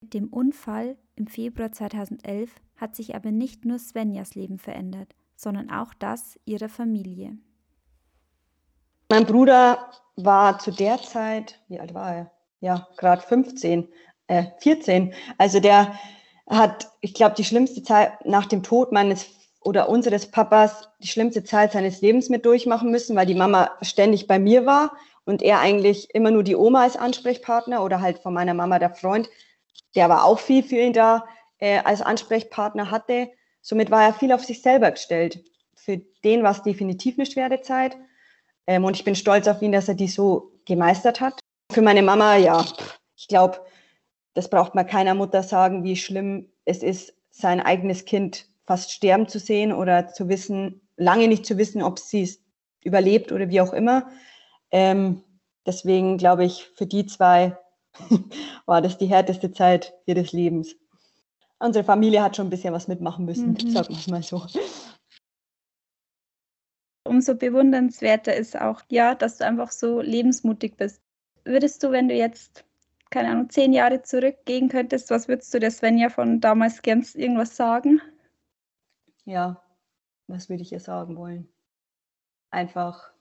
Mit 0.00 0.14
dem 0.14 0.28
Unfall 0.28 0.96
im 1.14 1.26
Februar 1.26 1.72
2011 1.72 2.54
hat 2.76 2.94
sich 2.94 3.14
aber 3.14 3.32
nicht 3.32 3.64
nur 3.64 3.78
Svenjas 3.78 4.34
Leben 4.34 4.58
verändert, 4.58 5.14
sondern 5.34 5.70
auch 5.70 5.94
das 5.94 6.38
ihrer 6.44 6.68
Familie. 6.68 7.38
Mein 9.08 9.24
Bruder 9.24 9.90
war 10.16 10.58
zu 10.58 10.72
der 10.72 10.98
Zeit, 10.98 11.60
wie 11.68 11.78
alt 11.78 11.94
war 11.94 12.14
er? 12.14 12.35
Ja, 12.60 12.88
gerade 12.96 13.22
15, 13.22 13.88
äh, 14.28 14.44
14. 14.58 15.14
Also 15.38 15.60
der 15.60 15.94
hat, 16.48 16.88
ich 17.00 17.14
glaube, 17.14 17.34
die 17.36 17.44
schlimmste 17.44 17.82
Zeit 17.82 18.24
nach 18.24 18.46
dem 18.46 18.62
Tod 18.62 18.92
meines 18.92 19.26
oder 19.60 19.88
unseres 19.88 20.30
Papas, 20.30 20.88
die 21.02 21.08
schlimmste 21.08 21.42
Zeit 21.42 21.72
seines 21.72 22.00
Lebens 22.00 22.28
mit 22.28 22.46
durchmachen 22.46 22.90
müssen, 22.90 23.16
weil 23.16 23.26
die 23.26 23.34
Mama 23.34 23.72
ständig 23.82 24.28
bei 24.28 24.38
mir 24.38 24.64
war 24.64 24.96
und 25.24 25.42
er 25.42 25.58
eigentlich 25.58 26.14
immer 26.14 26.30
nur 26.30 26.44
die 26.44 26.54
Oma 26.54 26.82
als 26.82 26.96
Ansprechpartner 26.96 27.82
oder 27.82 28.00
halt 28.00 28.20
von 28.20 28.32
meiner 28.32 28.54
Mama 28.54 28.78
der 28.78 28.94
Freund, 28.94 29.28
der 29.96 30.08
war 30.08 30.24
auch 30.24 30.38
viel 30.38 30.62
für 30.62 30.76
ihn 30.76 30.92
da 30.92 31.26
äh, 31.58 31.78
als 31.78 32.00
Ansprechpartner 32.00 32.92
hatte. 32.92 33.30
Somit 33.60 33.90
war 33.90 34.04
er 34.04 34.14
viel 34.14 34.32
auf 34.32 34.44
sich 34.44 34.62
selber 34.62 34.92
gestellt. 34.92 35.44
Für 35.74 35.98
den 36.22 36.44
war 36.44 36.52
es 36.52 36.62
definitiv 36.62 37.18
eine 37.18 37.26
schwere 37.26 37.60
Zeit. 37.60 37.96
Ähm, 38.68 38.84
und 38.84 38.94
ich 38.94 39.04
bin 39.04 39.16
stolz 39.16 39.48
auf 39.48 39.62
ihn, 39.62 39.72
dass 39.72 39.88
er 39.88 39.94
die 39.94 40.08
so 40.08 40.52
gemeistert 40.64 41.20
hat. 41.20 41.40
Für 41.76 41.82
meine 41.82 42.02
Mama, 42.02 42.36
ja, 42.36 42.64
ich 43.16 43.28
glaube, 43.28 43.60
das 44.32 44.48
braucht 44.48 44.74
man 44.74 44.86
keiner 44.86 45.14
Mutter 45.14 45.42
sagen, 45.42 45.84
wie 45.84 45.94
schlimm 45.94 46.50
es 46.64 46.82
ist, 46.82 47.12
sein 47.28 47.60
eigenes 47.60 48.06
Kind 48.06 48.48
fast 48.64 48.92
sterben 48.92 49.28
zu 49.28 49.38
sehen 49.38 49.74
oder 49.74 50.08
zu 50.08 50.30
wissen, 50.30 50.80
lange 50.96 51.28
nicht 51.28 51.44
zu 51.44 51.58
wissen, 51.58 51.82
ob 51.82 51.98
sie 51.98 52.22
es 52.22 52.42
überlebt 52.82 53.30
oder 53.30 53.50
wie 53.50 53.60
auch 53.60 53.74
immer. 53.74 54.08
Ähm, 54.70 55.22
deswegen 55.66 56.16
glaube 56.16 56.46
ich, 56.46 56.66
für 56.76 56.86
die 56.86 57.04
zwei 57.04 57.58
war 58.64 58.80
das 58.80 58.96
die 58.96 59.08
härteste 59.08 59.52
Zeit 59.52 59.92
ihres 60.06 60.32
Lebens. 60.32 60.76
Unsere 61.58 61.84
Familie 61.84 62.22
hat 62.22 62.36
schon 62.36 62.46
ein 62.46 62.50
bisschen 62.50 62.72
was 62.72 62.88
mitmachen 62.88 63.26
müssen, 63.26 63.50
mhm. 63.50 63.70
sagen 63.72 63.90
wir 63.90 63.98
es 63.98 64.06
mal 64.06 64.22
so. 64.22 64.46
Umso 67.04 67.34
bewundernswerter 67.34 68.34
ist 68.34 68.58
auch, 68.58 68.80
ja, 68.88 69.14
dass 69.14 69.36
du 69.36 69.44
einfach 69.44 69.70
so 69.70 70.00
lebensmutig 70.00 70.78
bist 70.78 71.02
würdest 71.46 71.82
du, 71.82 71.90
wenn 71.92 72.08
du 72.08 72.14
jetzt, 72.14 72.64
keine 73.10 73.30
Ahnung, 73.30 73.48
zehn 73.48 73.72
Jahre 73.72 74.02
zurückgehen 74.02 74.68
könntest, 74.68 75.10
was 75.10 75.28
würdest 75.28 75.54
du 75.54 75.60
der 75.60 75.70
Svenja 75.70 76.10
von 76.10 76.40
damals 76.40 76.82
gern 76.82 77.06
irgendwas 77.14 77.56
sagen? 77.56 78.00
Ja, 79.24 79.62
was 80.26 80.48
würde 80.48 80.62
ich 80.62 80.72
ihr 80.72 80.80
sagen 80.80 81.16
wollen? 81.16 81.48
Einfach, 82.50 83.12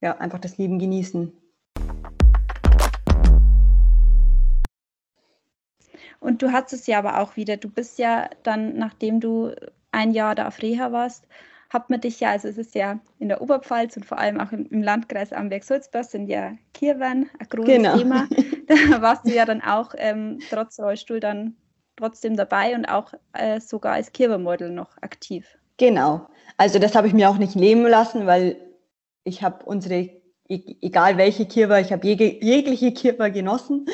ja, 0.00 0.16
einfach 0.18 0.38
das 0.38 0.58
Leben 0.58 0.78
genießen. 0.78 1.32
Und 6.20 6.42
du 6.42 6.52
hattest 6.52 6.82
es 6.82 6.86
ja 6.88 6.98
aber 6.98 7.20
auch 7.20 7.36
wieder. 7.36 7.56
Du 7.56 7.68
bist 7.68 7.98
ja 7.98 8.28
dann, 8.42 8.76
nachdem 8.76 9.20
du 9.20 9.54
ein 9.92 10.10
Jahr 10.10 10.34
da 10.34 10.48
auf 10.48 10.60
Reha 10.60 10.90
warst, 10.90 11.26
hat 11.70 11.90
man 11.90 12.00
dich 12.00 12.20
ja, 12.20 12.30
also 12.30 12.48
es 12.48 12.56
ist 12.56 12.74
ja 12.74 12.98
in 13.18 13.28
der 13.28 13.42
Oberpfalz 13.42 13.96
und 13.96 14.06
vor 14.06 14.18
allem 14.18 14.40
auch 14.40 14.52
im, 14.52 14.66
im 14.70 14.82
Landkreis 14.82 15.32
Amberg-Sulzbach 15.32 16.04
sind 16.04 16.28
ja 16.28 16.52
Kirwan 16.72 17.28
ein 17.38 17.48
großes 17.48 17.74
genau. 17.74 17.96
Thema. 17.98 18.28
Da 18.68 19.00
warst 19.00 19.26
du 19.26 19.34
ja 19.34 19.46
dann 19.46 19.62
auch 19.62 19.94
ähm, 19.96 20.40
trotz 20.50 20.78
Rollstuhl 20.78 21.20
dann 21.20 21.56
trotzdem 21.96 22.36
dabei 22.36 22.74
und 22.74 22.84
auch 22.84 23.14
äh, 23.32 23.60
sogar 23.60 23.94
als 23.94 24.12
Kirwa-Model 24.12 24.70
noch 24.70 24.98
aktiv. 25.00 25.56
Genau. 25.78 26.26
Also 26.58 26.78
das 26.78 26.94
habe 26.94 27.06
ich 27.06 27.14
mir 27.14 27.30
auch 27.30 27.38
nicht 27.38 27.56
nehmen 27.56 27.86
lassen, 27.86 28.26
weil 28.26 28.56
ich 29.24 29.42
habe 29.42 29.64
unsere, 29.64 30.10
e-, 30.48 30.76
egal 30.82 31.16
welche 31.16 31.46
Kirwa, 31.46 31.78
ich 31.78 31.92
habe 31.92 32.06
jeg 32.06 32.42
jegliche 32.42 32.92
Kirwa 32.92 33.28
genossen. 33.28 33.86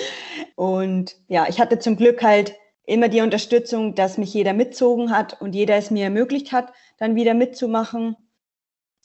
Und 0.57 1.17
ja, 1.29 1.47
ich 1.49 1.61
hatte 1.61 1.79
zum 1.79 1.97
Glück 1.97 2.23
halt 2.23 2.55
immer 2.87 3.09
die 3.09 3.23
Unterstützung, 3.23 3.95
dass 3.95 4.19
mich 4.19 4.35
jeder 4.35 4.53
mitzogen 4.53 5.11
hat 5.11 5.41
und 5.41 5.55
jeder 5.55 5.77
es 5.77 5.91
mir 5.91 6.05
ermöglicht 6.05 6.53
hat, 6.53 6.73
dann 6.99 7.15
wieder 7.15 7.35
mitzumachen. 7.35 8.17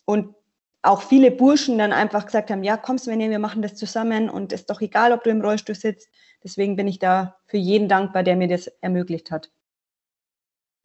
Und 0.06 0.36
auch 0.82 1.02
viele 1.02 1.32
Burschen 1.32 1.78
dann 1.78 1.92
einfach 1.92 2.26
gesagt 2.26 2.52
haben, 2.52 2.63
ja, 2.63 2.78
kommst 2.78 3.08
du, 3.08 3.12
wir 3.12 3.39
machen 3.39 3.62
das 3.62 3.76
zusammen 3.76 4.30
und 4.30 4.54
ist 4.54 4.70
doch 4.70 4.82
egal, 4.82 5.12
ob 5.12 5.24
du 5.24 5.30
im 5.30 5.42
Rollstuhl 5.42 5.76
sitzt. 5.76 6.10
Deswegen 6.44 6.76
bin 6.76 6.88
ich 6.88 7.00
da 7.00 7.38
für 7.48 7.58
jeden 7.58 7.89
dankbar, 7.89 8.24
der 8.24 8.36
mir 8.36 8.48
das 8.48 8.68
ermöglicht 8.82 9.32
hat. 9.32 9.52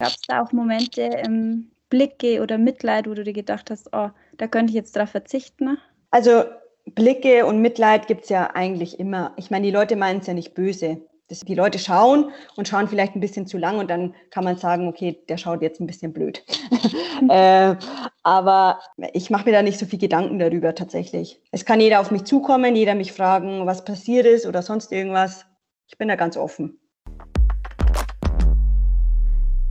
Gab 0.00 0.09
es 0.09 0.20
da 0.22 0.42
auch 0.42 0.52
Momente, 0.52 1.02
ähm, 1.02 1.70
Blicke 1.88 2.42
oder 2.42 2.59
Mitleid, 2.59 3.09
wo 3.09 3.14
du 3.14 3.22
dir 3.22 3.33
gedacht 3.33 3.70
hast, 3.70 3.88
oh, 3.92 4.11
da 4.37 4.48
könnte 4.48 4.70
ich 4.70 4.74
jetzt 4.74 4.96
drauf 4.96 5.11
verzichten? 5.11 5.78
Also 6.11 6.44
Blicke 6.87 7.46
und 7.46 7.61
Mitleid 7.61 8.09
gibt 8.09 8.24
es 8.24 8.30
ja 8.30 8.50
eigentlich 8.54 8.98
immer. 8.98 9.33
Ich 9.37 9.50
meine, 9.50 9.66
die 9.66 9.72
Leute 9.72 9.94
meinen 9.94 10.20
es 10.20 10.26
ja 10.26 10.35
nicht 10.35 10.54
böse 10.54 11.02
das, 11.28 11.40
die 11.40 11.54
Leute 11.54 11.78
schauen 11.78 12.30
und 12.56 12.68
schauen 12.68 12.88
vielleicht 12.88 13.14
ein 13.16 13.20
bisschen 13.20 13.46
zu 13.46 13.56
lang 13.56 13.78
und 13.78 13.88
dann 13.88 14.14
kann 14.30 14.44
man 14.44 14.56
sagen, 14.56 14.88
okay, 14.88 15.18
der 15.28 15.38
schaut 15.38 15.62
jetzt 15.62 15.80
ein 15.80 15.87
bisschen 15.87 16.12
blöd. 16.12 16.44
äh, 17.28 17.76
aber 18.22 18.80
ich 19.12 19.30
mache 19.30 19.46
mir 19.46 19.52
da 19.52 19.62
nicht 19.62 19.78
so 19.78 19.87
viel 19.87 19.98
Gedanken 19.98 20.38
darüber 20.38 20.74
tatsächlich. 20.74 21.40
Es 21.50 21.64
kann 21.64 21.80
jeder 21.80 22.00
auf 22.00 22.10
mich 22.10 22.24
zukommen, 22.24 22.76
jeder 22.76 22.94
mich 22.94 23.12
fragen, 23.12 23.66
was 23.66 23.84
passiert 23.84 24.26
ist 24.26 24.46
oder 24.46 24.62
sonst 24.62 24.92
irgendwas. 24.92 25.46
Ich 25.87 25.96
bin 25.96 26.08
da 26.08 26.16
ganz 26.16 26.37
offen. 26.37 26.78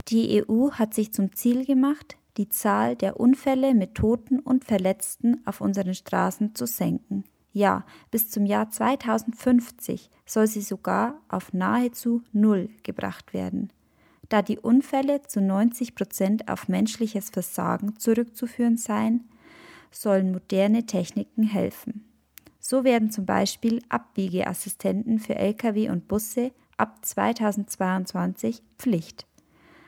Die 0.08 0.44
EU 0.46 0.72
hat 0.72 0.92
sich 0.92 1.12
zum 1.12 1.34
Ziel 1.34 1.64
gemacht, 1.64 2.16
die 2.36 2.48
Zahl 2.48 2.96
der 2.96 3.18
Unfälle 3.18 3.74
mit 3.74 3.94
Toten 3.94 4.40
und 4.40 4.64
Verletzten 4.64 5.40
auf 5.46 5.60
unseren 5.60 5.94
Straßen 5.94 6.54
zu 6.54 6.66
senken. 6.66 7.24
Ja, 7.54 7.86
bis 8.10 8.30
zum 8.30 8.46
Jahr 8.46 8.68
2050 8.68 10.10
soll 10.26 10.48
sie 10.48 10.60
sogar 10.60 11.20
auf 11.28 11.52
nahezu 11.52 12.22
Null 12.32 12.68
gebracht 12.82 13.32
werden. 13.32 13.72
Da 14.28 14.42
die 14.42 14.58
Unfälle 14.58 15.22
zu 15.22 15.40
90 15.40 15.94
Prozent 15.94 16.48
auf 16.48 16.66
menschliches 16.66 17.30
Versagen 17.30 17.96
zurückzuführen 17.96 18.76
seien, 18.76 19.28
sollen 19.92 20.32
moderne 20.32 20.84
Techniken 20.86 21.44
helfen. 21.44 22.04
So 22.58 22.82
werden 22.82 23.12
zum 23.12 23.24
Beispiel 23.24 23.82
Abbiegeassistenten 23.88 25.20
für 25.20 25.36
Lkw 25.36 25.90
und 25.90 26.08
Busse 26.08 26.50
ab 26.76 27.04
2022 27.06 28.62
Pflicht. 28.78 29.26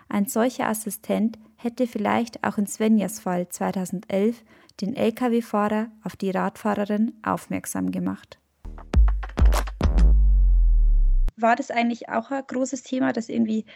Ein 0.08 0.26
solcher 0.26 0.68
Assistent 0.68 1.36
hätte 1.56 1.88
vielleicht 1.88 2.44
auch 2.44 2.58
in 2.58 2.66
Svenjas 2.68 3.18
Fall 3.18 3.48
2011 3.48 4.44
den 4.80 4.94
Lkw-Fahrer 4.94 5.90
auf 6.02 6.16
die 6.16 6.30
Radfahrerin 6.30 7.14
aufmerksam 7.22 7.90
gemacht. 7.90 8.38
War 11.36 11.56
das 11.56 11.70
eigentlich 11.70 12.08
auch 12.08 12.30
ein 12.30 12.44
großes 12.46 12.82
Thema, 12.82 13.12
dass 13.12 13.28
irgendwie 13.28 13.66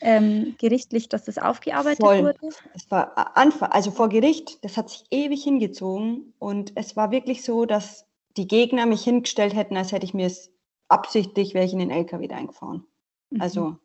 ähm, 0.00 0.54
gerichtlich, 0.58 1.08
dass 1.08 1.24
das 1.24 1.38
aufgearbeitet 1.38 2.00
Voll. 2.00 2.22
wurde? 2.22 2.38
Es 2.74 2.90
war 2.90 3.36
Anfang, 3.36 3.70
also 3.70 3.90
vor 3.90 4.08
Gericht, 4.08 4.64
das 4.64 4.76
hat 4.76 4.90
sich 4.90 5.04
ewig 5.10 5.42
hingezogen 5.42 6.32
und 6.38 6.72
es 6.76 6.96
war 6.96 7.10
wirklich 7.10 7.42
so, 7.42 7.64
dass 7.64 8.06
die 8.36 8.46
Gegner 8.46 8.86
mich 8.86 9.02
hingestellt 9.02 9.54
hätten, 9.54 9.76
als 9.76 9.90
hätte 9.90 10.04
ich 10.04 10.14
mir 10.14 10.26
es 10.26 10.52
absichtlich 10.86 11.54
welche 11.54 11.74
in 11.74 11.80
den 11.80 11.90
LKW 11.90 12.28
eingefahren. 12.30 12.86
Mhm. 13.30 13.40
Also 13.40 13.76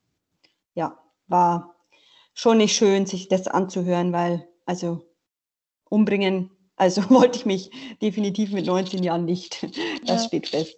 ja, 0.76 0.98
war 1.28 1.76
schon 2.34 2.58
nicht 2.58 2.76
schön, 2.76 3.06
sich 3.06 3.28
das 3.28 3.48
anzuhören, 3.48 4.14
weil 4.14 4.48
also 4.66 5.02
umbringen, 5.90 6.50
also 6.76 7.02
wollte 7.10 7.38
ich 7.40 7.46
mich 7.46 7.72
definitiv 8.02 8.52
mit 8.52 8.66
19 8.66 9.04
Jahren 9.04 9.26
nicht. 9.26 9.64
Das 10.06 10.22
Ja. 10.24 10.28
steht 10.28 10.48
fest. 10.50 10.78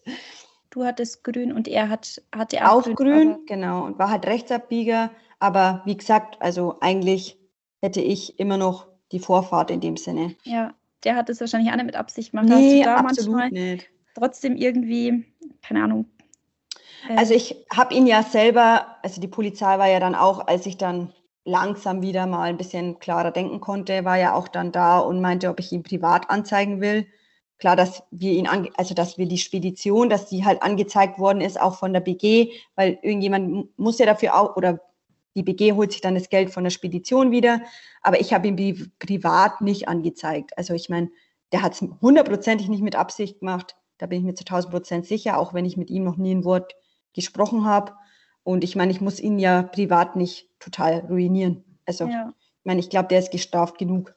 Du 0.69 0.83
hattest 0.83 1.23
grün 1.23 1.53
und 1.53 1.67
er 1.69 1.87
hat, 1.89 2.21
hatte 2.35 2.69
auch, 2.69 2.85
Auch 2.87 2.95
grün, 2.95 3.29
aber- 3.33 3.39
genau, 3.45 3.85
und 3.85 3.97
war 3.97 4.09
halt 4.09 4.25
Rechtsabbieger, 4.25 5.09
aber 5.39 5.81
wie 5.85 5.95
gesagt, 5.95 6.41
also 6.41 6.77
eigentlich 6.81 7.37
hätte 7.81 8.01
ich 8.01 8.39
immer 8.39 8.57
noch 8.57 8.87
die 9.11 9.19
Vorfahrt 9.19 9.71
in 9.71 9.79
dem 9.79 9.95
Sinne. 9.95 10.35
Ja, 10.43 10.73
der 11.05 11.15
hat 11.15 11.29
es 11.29 11.39
wahrscheinlich 11.39 11.71
auch 11.71 11.75
nicht 11.77 11.85
mit 11.85 11.95
Absicht 11.95 12.31
gemacht. 12.31 12.49
Da 12.49 12.59
du 12.59 12.83
da 12.83 13.01
manchmal 13.01 13.51
nicht. 13.51 13.89
trotzdem 14.15 14.57
irgendwie, 14.57 15.23
keine 15.61 15.83
Ahnung. 15.83 16.05
äh, 17.07 17.15
Also 17.15 17.33
ich 17.35 17.55
habe 17.73 17.93
ihn 17.93 18.05
ja 18.07 18.23
selber, 18.23 18.97
also 19.01 19.21
die 19.21 19.27
Polizei 19.29 19.77
war 19.77 19.87
ja 19.87 19.99
dann 20.01 20.15
auch, 20.15 20.45
als 20.47 20.65
ich 20.65 20.75
dann 20.77 21.13
langsam 21.45 22.01
wieder 22.01 22.25
mal 22.27 22.43
ein 22.49 22.57
bisschen 22.57 22.99
klarer 22.99 23.31
denken 23.31 23.61
konnte, 23.61 24.03
war 24.05 24.17
ja 24.17 24.33
auch 24.33 24.47
dann 24.47 24.71
da 24.71 24.99
und 24.99 25.21
meinte, 25.21 25.49
ob 25.49 25.59
ich 25.59 25.71
ihn 25.71 25.83
privat 25.83 26.29
anzeigen 26.29 26.81
will. 26.81 27.07
Klar, 27.57 27.75
dass 27.75 28.03
wir 28.11 28.33
ihn, 28.33 28.47
also 28.75 28.93
dass 28.95 29.17
wir 29.17 29.27
die 29.27 29.37
Spedition, 29.37 30.09
dass 30.09 30.27
die 30.27 30.43
halt 30.43 30.61
angezeigt 30.61 31.19
worden 31.19 31.41
ist, 31.41 31.59
auch 31.61 31.75
von 31.77 31.93
der 31.93 32.01
BG, 32.01 32.51
weil 32.75 32.99
irgendjemand 33.01 33.49
mu- 33.51 33.67
muss 33.77 33.99
ja 33.99 34.05
dafür 34.05 34.35
auch, 34.35 34.55
oder 34.57 34.81
die 35.35 35.43
BG 35.43 35.73
holt 35.73 35.91
sich 35.91 36.01
dann 36.01 36.15
das 36.15 36.29
Geld 36.29 36.49
von 36.51 36.63
der 36.63 36.71
Spedition 36.71 37.31
wieder, 37.31 37.61
aber 38.01 38.19
ich 38.19 38.33
habe 38.33 38.47
ihn 38.47 38.57
pri- 38.57 38.89
privat 38.99 39.61
nicht 39.61 39.87
angezeigt. 39.87 40.57
Also 40.57 40.73
ich 40.73 40.89
meine, 40.89 41.09
der 41.51 41.61
hat 41.61 41.73
es 41.73 41.81
hundertprozentig 42.01 42.67
nicht 42.69 42.81
mit 42.83 42.95
Absicht 42.95 43.39
gemacht, 43.39 43.75
da 43.97 44.07
bin 44.07 44.19
ich 44.19 44.25
mir 44.25 44.33
zu 44.35 44.43
1000 44.43 44.71
Prozent 44.73 45.05
sicher, 45.05 45.37
auch 45.37 45.53
wenn 45.53 45.65
ich 45.65 45.77
mit 45.77 45.89
ihm 45.89 46.03
noch 46.03 46.17
nie 46.17 46.33
ein 46.35 46.43
Wort 46.43 46.75
gesprochen 47.13 47.65
habe. 47.65 47.93
Und 48.45 48.63
ich 48.63 48.75
meine, 48.75 48.91
ich 48.91 49.01
muss 49.01 49.19
ihn 49.19 49.39
ja 49.39 49.63
privat 49.63 50.15
nicht 50.15 50.47
total 50.59 50.99
ruinieren. 51.09 51.63
Also, 51.87 52.05
ja. 52.05 52.31
ich 52.37 52.65
meine, 52.65 52.79
ich 52.79 52.91
glaube, 52.91 53.07
der 53.07 53.17
ist 53.17 53.31
gestraft 53.31 53.79
genug. 53.79 54.13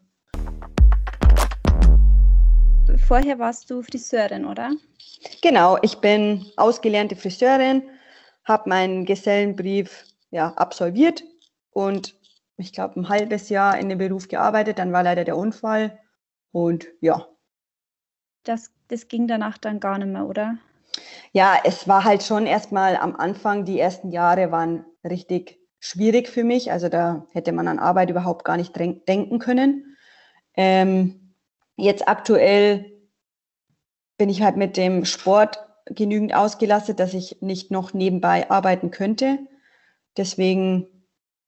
Vorher 3.06 3.38
warst 3.38 3.70
du 3.70 3.82
Friseurin, 3.82 4.44
oder? 4.44 4.72
Genau, 5.40 5.78
ich 5.80 5.96
bin 5.98 6.44
ausgelernte 6.58 7.16
Friseurin, 7.16 7.82
habe 8.44 8.68
meinen 8.68 9.06
Gesellenbrief 9.06 10.04
ja, 10.30 10.52
absolviert 10.56 11.24
und 11.70 12.14
ich 12.58 12.74
glaube, 12.74 13.00
ein 13.00 13.08
halbes 13.08 13.48
Jahr 13.48 13.78
in 13.78 13.88
dem 13.88 13.96
Beruf 13.96 14.28
gearbeitet. 14.28 14.78
Dann 14.78 14.92
war 14.92 15.02
leider 15.02 15.24
der 15.24 15.38
Unfall 15.38 15.98
und 16.52 16.86
ja, 17.00 17.26
Das, 18.44 18.72
das 18.88 19.08
ging 19.08 19.26
danach 19.26 19.56
dann 19.56 19.80
gar 19.80 19.96
nicht 19.96 20.08
mehr, 20.08 20.26
oder? 20.26 20.58
Ja, 21.32 21.56
es 21.64 21.86
war 21.86 22.04
halt 22.04 22.22
schon 22.22 22.46
erstmal 22.46 22.96
am 22.96 23.16
Anfang, 23.16 23.64
die 23.64 23.78
ersten 23.78 24.10
Jahre 24.10 24.50
waren 24.50 24.84
richtig 25.04 25.58
schwierig 25.78 26.28
für 26.28 26.44
mich. 26.44 26.72
Also 26.72 26.88
da 26.88 27.26
hätte 27.32 27.52
man 27.52 27.68
an 27.68 27.78
Arbeit 27.78 28.10
überhaupt 28.10 28.44
gar 28.44 28.56
nicht 28.56 28.74
denken 28.76 29.38
können. 29.38 29.96
Ähm, 30.56 31.34
jetzt 31.76 32.08
aktuell 32.08 32.92
bin 34.16 34.28
ich 34.28 34.42
halt 34.42 34.56
mit 34.56 34.76
dem 34.76 35.04
Sport 35.04 35.64
genügend 35.86 36.34
ausgelastet, 36.34 36.98
dass 36.98 37.14
ich 37.14 37.40
nicht 37.40 37.70
noch 37.70 37.94
nebenbei 37.94 38.50
arbeiten 38.50 38.90
könnte. 38.90 39.38
Deswegen, 40.16 40.86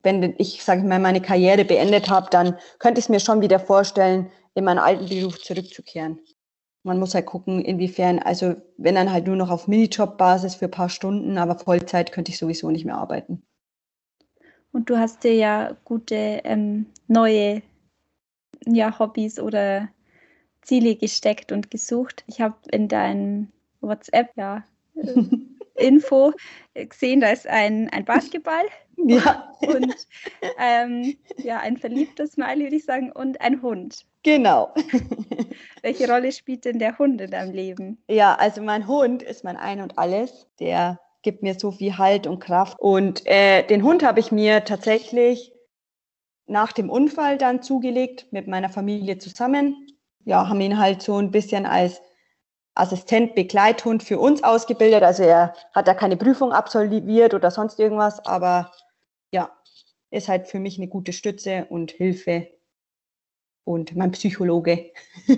wenn 0.02 0.34
ich, 0.38 0.62
sage 0.62 0.80
ich 0.80 0.86
mal, 0.86 1.00
meine 1.00 1.20
Karriere 1.20 1.64
beendet 1.64 2.08
habe, 2.08 2.28
dann 2.30 2.56
könnte 2.78 3.00
ich 3.00 3.06
es 3.06 3.08
mir 3.08 3.20
schon 3.20 3.40
wieder 3.40 3.58
vorstellen, 3.58 4.30
in 4.54 4.64
meinen 4.64 4.78
alten 4.78 5.08
Beruf 5.08 5.40
zurückzukehren. 5.40 6.20
Man 6.82 6.98
muss 6.98 7.14
halt 7.14 7.26
gucken, 7.26 7.62
inwiefern, 7.62 8.18
also 8.18 8.54
wenn 8.78 8.94
dann 8.94 9.12
halt 9.12 9.26
nur 9.26 9.36
noch 9.36 9.50
auf 9.50 9.68
Minijob-Basis 9.68 10.54
für 10.54 10.66
ein 10.66 10.70
paar 10.70 10.88
Stunden, 10.88 11.36
aber 11.36 11.58
Vollzeit 11.58 12.12
könnte 12.12 12.30
ich 12.30 12.38
sowieso 12.38 12.70
nicht 12.70 12.84
mehr 12.86 12.96
arbeiten. 12.96 13.42
Und 14.72 14.88
du 14.88 14.98
hast 14.98 15.24
dir 15.24 15.34
ja 15.34 15.76
gute 15.84 16.14
ähm, 16.44 16.86
neue 17.08 17.62
ja, 18.66 18.98
Hobbys 18.98 19.38
oder 19.40 19.88
Ziele 20.62 20.96
gesteckt 20.96 21.52
und 21.52 21.70
gesucht. 21.70 22.24
Ich 22.26 22.40
habe 22.40 22.56
in 22.70 22.88
deinem 22.88 23.52
WhatsApp 23.80 24.30
ja 24.36 24.64
äh, 24.94 25.24
Info 25.74 26.32
gesehen, 26.74 27.20
da 27.20 27.30
ist 27.30 27.46
ein, 27.46 27.88
ein 27.90 28.04
Basketball 28.04 28.64
Ja, 28.96 29.52
und 29.60 29.94
ähm, 30.58 31.16
ja, 31.42 31.58
ein 31.60 31.78
verliebter 31.78 32.26
Smiley, 32.26 32.64
würde 32.64 32.76
ich 32.76 32.84
sagen, 32.84 33.10
und 33.12 33.40
ein 33.40 33.62
Hund. 33.62 34.06
genau. 34.22 34.74
Welche 35.82 36.08
Rolle 36.08 36.32
spielt 36.32 36.64
denn 36.64 36.78
der 36.78 36.98
Hund 36.98 37.20
in 37.20 37.30
deinem 37.30 37.52
Leben? 37.52 38.02
Ja, 38.08 38.34
also 38.34 38.62
mein 38.62 38.86
Hund 38.86 39.22
ist 39.22 39.44
mein 39.44 39.56
Ein 39.56 39.80
und 39.80 39.98
Alles. 39.98 40.46
Der 40.58 41.00
gibt 41.22 41.42
mir 41.42 41.58
so 41.58 41.70
viel 41.70 41.98
Halt 41.98 42.26
und 42.26 42.40
Kraft. 42.40 42.78
Und 42.78 43.26
äh, 43.26 43.62
den 43.64 43.82
Hund 43.82 44.02
habe 44.02 44.20
ich 44.20 44.32
mir 44.32 44.64
tatsächlich 44.64 45.52
nach 46.46 46.72
dem 46.72 46.90
Unfall 46.90 47.38
dann 47.38 47.62
zugelegt 47.62 48.26
mit 48.32 48.48
meiner 48.48 48.68
Familie 48.68 49.18
zusammen. 49.18 49.86
Ja, 50.24 50.48
haben 50.48 50.60
ihn 50.60 50.78
halt 50.78 51.02
so 51.02 51.16
ein 51.16 51.30
bisschen 51.30 51.66
als 51.66 52.00
Assistent, 52.74 53.34
Begleithund 53.34 54.02
für 54.02 54.18
uns 54.18 54.42
ausgebildet. 54.42 55.02
Also 55.02 55.22
er 55.22 55.54
hat 55.74 55.88
da 55.88 55.94
keine 55.94 56.16
Prüfung 56.16 56.52
absolviert 56.52 57.34
oder 57.34 57.50
sonst 57.50 57.78
irgendwas, 57.78 58.24
aber 58.26 58.72
ja, 59.32 59.50
ist 60.10 60.28
halt 60.28 60.48
für 60.48 60.58
mich 60.58 60.78
eine 60.78 60.88
gute 60.88 61.12
Stütze 61.12 61.66
und 61.68 61.92
Hilfe 61.92 62.48
und 63.64 63.94
mein 63.96 64.12
Psychologe. 64.12 64.92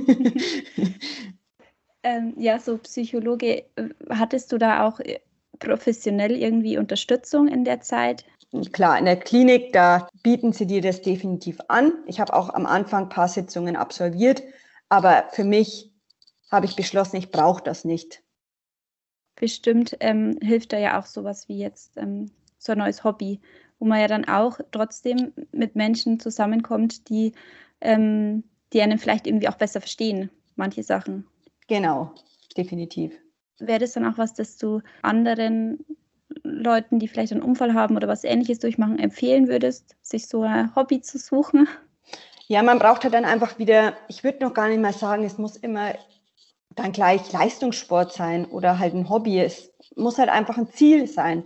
Ähm, 2.03 2.35
ja, 2.37 2.59
so 2.59 2.79
Psychologe, 2.79 3.65
äh, 3.77 3.89
hattest 4.11 4.51
du 4.53 4.59
da 4.59 4.87
auch 4.87 4.99
äh, 5.01 5.21
professionell 5.59 6.33
irgendwie 6.33 6.77
Unterstützung 6.77 7.47
in 7.49 7.65
der 7.65 7.81
Zeit? 7.81 8.25
Klar, 8.73 8.99
in 8.99 9.07
der 9.07 9.17
Klinik, 9.17 9.73
da 9.73 10.09
bieten 10.23 10.53
sie 10.53 10.67
dir 10.67 10.83
das 10.83 11.01
definitiv 11.01 11.59
an. 11.69 11.93
Ich 12.07 12.21
habe 12.21 12.35
auch 12.35 12.51
am 12.51 12.67
Anfang 12.67 13.05
ein 13.05 13.09
paar 13.09 13.29
Sitzungen 13.29 13.77
absolviert, 13.77 14.43
aber 14.89 15.29
für 15.31 15.45
mich 15.45 15.93
habe 16.51 16.67
ich 16.67 16.77
beschlossen, 16.77 17.17
ich 17.17 17.31
brauche 17.31 17.63
das 17.63 17.85
nicht. 17.85 18.23
Bestimmt 19.37 19.97
ähm, 20.01 20.39
hilft 20.43 20.73
da 20.75 20.79
ja 20.79 21.01
auch 21.01 21.07
sowas 21.07 21.49
wie 21.49 21.59
jetzt 21.59 21.97
ähm, 21.97 22.31
so 22.59 22.73
ein 22.73 22.79
neues 22.79 23.05
Hobby, 23.05 23.41
wo 23.79 23.87
man 23.87 24.01
ja 24.01 24.09
dann 24.09 24.27
auch 24.27 24.61
trotzdem 24.71 25.33
mit 25.53 25.77
Menschen 25.77 26.21
zusammenkommt, 26.21 27.09
die, 27.09 27.33
ähm, 27.83 28.45
die 28.73 28.81
einen 28.83 28.99
vielleicht 28.99 29.27
irgendwie 29.27 29.49
auch 29.49 29.57
besser 29.57 29.81
verstehen, 29.81 30.31
manche 30.57 30.83
Sachen. 30.83 31.27
Genau, 31.69 32.13
definitiv. 32.57 33.13
Wäre 33.59 33.81
das 33.81 33.93
dann 33.93 34.07
auch 34.07 34.19
was, 34.19 34.35
das 34.35 34.57
du 34.57 34.81
anderen 35.03 35.85
Leuten, 36.43 36.99
die 36.99 37.09
vielleicht 37.09 37.33
einen 37.33 37.43
Unfall 37.43 37.75
haben 37.75 37.97
oder 37.97 38.09
was 38.09 38.25
ähnliches 38.25 38.59
durchmachen, 38.59 38.99
empfehlen 38.99 39.49
würdest, 39.49 39.97
sich 40.01 40.27
so 40.27 40.43
ein 40.43 40.75
Hobby 40.75 41.01
zu 41.01 41.19
suchen? 41.19 41.69
Ja, 42.49 42.63
man 42.63 42.79
braucht 42.79 43.05
halt 43.05 43.15
dann 43.15 43.25
einfach 43.25 43.59
wieder, 43.59 43.95
ich 44.09 44.25
würde 44.25 44.45
noch 44.45 44.55
gar 44.55 44.69
nicht 44.69 44.81
mal 44.81 44.93
sagen, 44.93 45.25
es 45.25 45.39
muss 45.39 45.57
immer 45.57 45.95
dann 46.75 46.93
gleich 46.93 47.31
Leistungssport 47.33 48.13
sein 48.13 48.47
oder 48.47 48.79
halt 48.79 48.95
ein 48.95 49.09
Hobby. 49.09 49.39
Es 49.41 49.71
muss 49.95 50.19
halt 50.19 50.29
einfach 50.29 50.57
ein 50.57 50.69
Ziel 50.69 51.07
sein. 51.07 51.45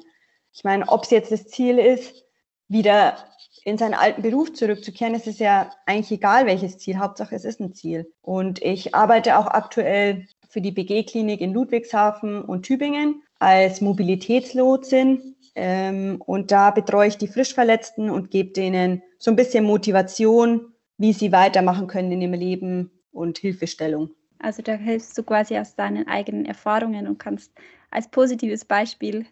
Ich 0.52 0.64
meine, 0.64 0.88
ob 0.88 1.04
es 1.04 1.11
jetzt 1.11 1.32
das 1.32 1.48
Ziel 1.48 1.78
ist, 1.78 2.24
wieder 2.68 3.16
in 3.66 3.78
seinen 3.78 3.94
alten 3.94 4.22
Beruf 4.22 4.52
zurückzukehren, 4.52 5.16
es 5.16 5.26
ist 5.26 5.40
ja 5.40 5.72
eigentlich 5.86 6.12
egal, 6.12 6.46
welches 6.46 6.78
Ziel. 6.78 6.98
Hauptsache, 6.98 7.34
es 7.34 7.44
ist 7.44 7.58
ein 7.58 7.74
Ziel. 7.74 8.08
Und 8.22 8.62
ich 8.62 8.94
arbeite 8.94 9.36
auch 9.36 9.48
aktuell 9.48 10.28
für 10.48 10.60
die 10.60 10.70
BG-Klinik 10.70 11.40
in 11.40 11.52
Ludwigshafen 11.52 12.42
und 12.42 12.62
Tübingen 12.62 13.24
als 13.40 13.80
Mobilitätslotsin. 13.80 15.34
Ähm, 15.56 16.22
und 16.24 16.52
da 16.52 16.70
betreue 16.70 17.08
ich 17.08 17.18
die 17.18 17.26
Frischverletzten 17.26 18.08
und 18.08 18.30
gebe 18.30 18.52
denen 18.52 19.02
so 19.18 19.32
ein 19.32 19.36
bisschen 19.36 19.64
Motivation, 19.64 20.72
wie 20.96 21.12
sie 21.12 21.32
weitermachen 21.32 21.88
können 21.88 22.12
in 22.12 22.22
ihrem 22.22 22.34
Leben 22.34 22.92
und 23.10 23.38
Hilfestellung. 23.38 24.10
Also 24.38 24.62
da 24.62 24.74
hilfst 24.74 25.18
du 25.18 25.24
quasi 25.24 25.58
aus 25.58 25.74
deinen 25.74 26.06
eigenen 26.06 26.44
Erfahrungen 26.44 27.08
und 27.08 27.18
kannst 27.18 27.50
als 27.90 28.06
positives 28.06 28.64
Beispiel 28.64 29.26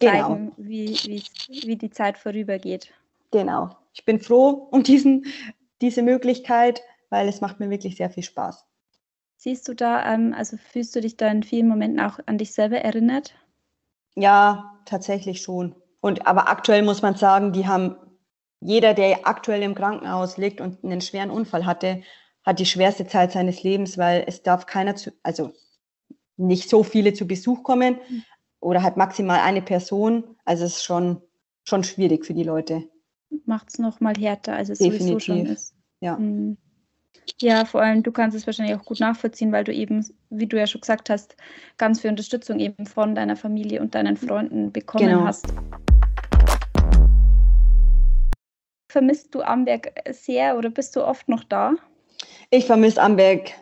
zeigen, 0.00 0.46
genau. 0.46 0.52
wie, 0.56 1.22
wie 1.62 1.76
die 1.76 1.90
Zeit 1.90 2.18
vorübergeht. 2.18 2.92
Genau. 3.30 3.76
Ich 3.92 4.04
bin 4.04 4.20
froh 4.20 4.68
um 4.70 4.82
diesen, 4.82 5.26
diese 5.80 6.02
Möglichkeit, 6.02 6.82
weil 7.10 7.28
es 7.28 7.40
macht 7.40 7.60
mir 7.60 7.70
wirklich 7.70 7.96
sehr 7.96 8.10
viel 8.10 8.22
Spaß. 8.22 8.64
Siehst 9.36 9.68
du 9.68 9.74
da, 9.74 10.00
also 10.32 10.56
fühlst 10.56 10.96
du 10.96 11.00
dich 11.00 11.16
da 11.16 11.28
in 11.28 11.42
vielen 11.42 11.68
Momenten 11.68 12.00
auch 12.00 12.18
an 12.26 12.38
dich 12.38 12.52
selber 12.52 12.78
erinnert? 12.78 13.34
Ja, 14.16 14.80
tatsächlich 14.84 15.42
schon. 15.42 15.76
Und 16.00 16.26
aber 16.26 16.48
aktuell 16.48 16.82
muss 16.82 17.02
man 17.02 17.14
sagen, 17.14 17.52
die 17.52 17.66
haben 17.66 17.96
jeder, 18.60 18.94
der 18.94 19.26
aktuell 19.26 19.62
im 19.62 19.76
Krankenhaus 19.76 20.36
liegt 20.36 20.60
und 20.60 20.82
einen 20.82 21.00
schweren 21.00 21.30
Unfall 21.30 21.66
hatte, 21.66 22.02
hat 22.42 22.58
die 22.58 22.66
schwerste 22.66 23.06
Zeit 23.06 23.32
seines 23.32 23.62
Lebens, 23.62 23.98
weil 23.98 24.24
es 24.26 24.42
darf 24.42 24.66
keiner 24.66 24.96
zu, 24.96 25.12
also 25.22 25.52
nicht 26.36 26.68
so 26.68 26.82
viele 26.82 27.12
zu 27.12 27.26
Besuch 27.26 27.62
kommen 27.62 27.98
mhm. 28.08 28.24
oder 28.60 28.82
halt 28.82 28.96
maximal 28.96 29.40
eine 29.40 29.62
Person. 29.62 30.36
Also 30.44 30.64
es 30.64 30.76
ist 30.76 30.84
schon, 30.84 31.22
schon 31.64 31.84
schwierig 31.84 32.26
für 32.26 32.34
die 32.34 32.44
Leute. 32.44 32.88
Macht 33.44 33.68
es 33.68 33.78
noch 33.78 34.00
mal 34.00 34.14
härter, 34.14 34.54
als 34.54 34.68
es 34.68 34.78
Definitiv. 34.78 35.06
sowieso 35.06 35.20
schon 35.20 35.46
ist. 35.46 35.74
Ja. 36.00 36.16
Mhm. 36.16 36.56
Ja, 37.40 37.64
vor 37.64 37.82
allem 37.82 38.02
du 38.02 38.10
kannst 38.10 38.36
es 38.36 38.46
wahrscheinlich 38.46 38.76
auch 38.76 38.84
gut 38.84 39.00
nachvollziehen, 39.00 39.52
weil 39.52 39.64
du 39.64 39.72
eben, 39.72 40.04
wie 40.30 40.46
du 40.46 40.58
ja 40.58 40.66
schon 40.66 40.80
gesagt 40.80 41.10
hast, 41.10 41.36
ganz 41.76 42.00
viel 42.00 42.10
Unterstützung 42.10 42.58
eben 42.58 42.86
von 42.86 43.14
deiner 43.14 43.36
Familie 43.36 43.80
und 43.80 43.94
deinen 43.94 44.16
Freunden 44.16 44.72
bekommen 44.72 45.08
genau. 45.08 45.24
hast. 45.24 45.46
Vermisst 48.90 49.34
du 49.34 49.42
Amberg 49.42 49.92
sehr 50.10 50.56
oder 50.56 50.70
bist 50.70 50.96
du 50.96 51.04
oft 51.04 51.28
noch 51.28 51.44
da? 51.44 51.74
Ich 52.50 52.64
vermisse 52.64 53.02
Amberg, 53.02 53.52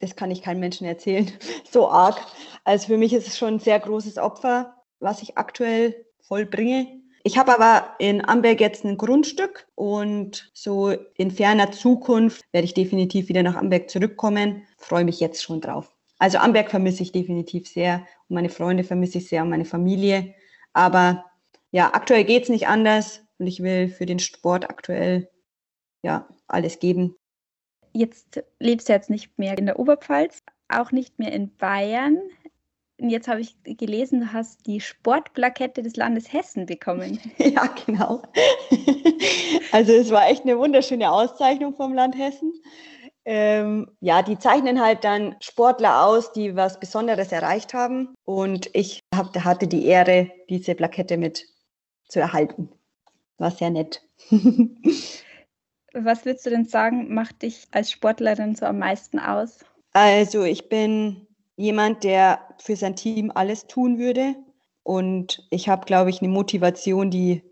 das 0.00 0.16
kann 0.16 0.30
ich 0.30 0.42
keinem 0.42 0.60
Menschen 0.60 0.86
erzählen, 0.86 1.30
so 1.70 1.88
arg. 1.88 2.16
Also 2.64 2.88
für 2.88 2.98
mich 2.98 3.12
ist 3.12 3.28
es 3.28 3.38
schon 3.38 3.54
ein 3.54 3.60
sehr 3.60 3.78
großes 3.78 4.18
Opfer, 4.18 4.74
was 4.98 5.22
ich 5.22 5.38
aktuell 5.38 6.04
vollbringe. 6.20 7.00
Ich 7.24 7.36
habe 7.36 7.54
aber 7.54 7.94
in 7.98 8.24
Amberg 8.24 8.60
jetzt 8.60 8.84
ein 8.84 8.96
Grundstück 8.96 9.66
und 9.74 10.50
so 10.54 10.90
in 11.16 11.30
ferner 11.30 11.72
Zukunft 11.72 12.44
werde 12.52 12.64
ich 12.64 12.74
definitiv 12.74 13.28
wieder 13.28 13.42
nach 13.42 13.56
Amberg 13.56 13.90
zurückkommen. 13.90 14.62
Freue 14.78 15.04
mich 15.04 15.20
jetzt 15.20 15.42
schon 15.42 15.60
drauf. 15.60 15.94
Also 16.18 16.38
Amberg 16.38 16.70
vermisse 16.70 17.02
ich 17.02 17.12
definitiv 17.12 17.68
sehr 17.68 18.06
und 18.28 18.34
meine 18.34 18.48
Freunde 18.48 18.84
vermisse 18.84 19.18
ich 19.18 19.28
sehr 19.28 19.42
und 19.42 19.50
meine 19.50 19.64
Familie. 19.64 20.34
Aber 20.72 21.24
ja, 21.70 21.92
aktuell 21.92 22.24
geht 22.24 22.44
es 22.44 22.48
nicht 22.48 22.68
anders 22.68 23.22
und 23.38 23.46
ich 23.46 23.62
will 23.62 23.88
für 23.88 24.06
den 24.06 24.18
Sport 24.18 24.68
aktuell 24.70 25.28
ja 26.02 26.28
alles 26.46 26.78
geben. 26.78 27.16
Jetzt 27.92 28.42
lebst 28.58 28.88
du 28.88 28.92
jetzt 28.92 29.10
nicht 29.10 29.38
mehr 29.38 29.58
in 29.58 29.66
der 29.66 29.78
Oberpfalz, 29.78 30.42
auch 30.68 30.92
nicht 30.92 31.18
mehr 31.18 31.32
in 31.32 31.56
Bayern. 31.56 32.18
Und 33.00 33.10
jetzt 33.10 33.28
habe 33.28 33.40
ich 33.40 33.56
gelesen, 33.64 34.20
du 34.20 34.32
hast 34.32 34.66
die 34.66 34.80
Sportplakette 34.80 35.82
des 35.82 35.94
Landes 35.96 36.32
Hessen 36.32 36.66
bekommen. 36.66 37.20
Ja, 37.38 37.66
genau. 37.86 38.22
Also 39.70 39.92
es 39.92 40.10
war 40.10 40.28
echt 40.28 40.44
eine 40.44 40.58
wunderschöne 40.58 41.10
Auszeichnung 41.10 41.74
vom 41.74 41.92
Land 41.92 42.16
Hessen. 42.16 42.54
Ähm, 43.26 43.90
ja, 44.00 44.22
die 44.22 44.38
zeichnen 44.38 44.80
halt 44.80 45.04
dann 45.04 45.36
Sportler 45.40 46.06
aus, 46.06 46.32
die 46.32 46.56
was 46.56 46.80
Besonderes 46.80 47.32
erreicht 47.32 47.74
haben. 47.74 48.14
Und 48.24 48.70
ich 48.72 49.00
hab, 49.14 49.36
hatte 49.44 49.66
die 49.66 49.84
Ehre, 49.84 50.30
diese 50.48 50.74
Plakette 50.74 51.18
mit 51.18 51.44
zu 52.08 52.20
erhalten. 52.20 52.70
War 53.36 53.50
sehr 53.50 53.68
nett. 53.68 54.02
Was 55.92 56.24
würdest 56.24 56.46
du 56.46 56.50
denn 56.50 56.64
sagen, 56.64 57.12
macht 57.12 57.42
dich 57.42 57.66
als 57.70 57.90
Sportlerin 57.90 58.54
so 58.54 58.64
am 58.64 58.78
meisten 58.78 59.18
aus? 59.18 59.58
Also 59.92 60.44
ich 60.44 60.70
bin 60.70 61.27
jemand, 61.58 62.04
der 62.04 62.40
für 62.58 62.76
sein 62.76 62.96
Team 62.96 63.30
alles 63.34 63.66
tun 63.66 63.98
würde. 63.98 64.34
Und 64.82 65.46
ich 65.50 65.68
habe, 65.68 65.84
glaube 65.84 66.08
ich, 66.08 66.22
eine 66.22 66.30
Motivation, 66.30 67.10
die 67.10 67.42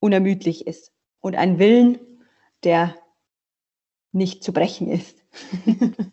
unermüdlich 0.00 0.66
ist. 0.66 0.90
Und 1.20 1.36
einen 1.36 1.60
Willen, 1.60 2.00
der 2.64 2.96
nicht 4.10 4.42
zu 4.42 4.52
brechen 4.52 4.88
ist. 4.88 5.22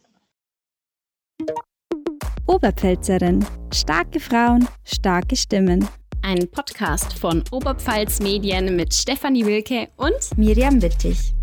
Oberpfälzerin. 2.45 3.45
Starke 3.73 4.19
Frauen, 4.19 4.67
starke 4.83 5.35
Stimmen. 5.35 5.87
Ein 6.21 6.49
Podcast 6.51 7.17
von 7.17 7.43
Oberpfalz 7.51 8.19
Medien 8.21 8.75
mit 8.75 8.93
Stefanie 8.93 9.45
Wilke 9.45 9.89
und 9.95 10.37
Miriam 10.37 10.81
Wittig. 10.81 11.33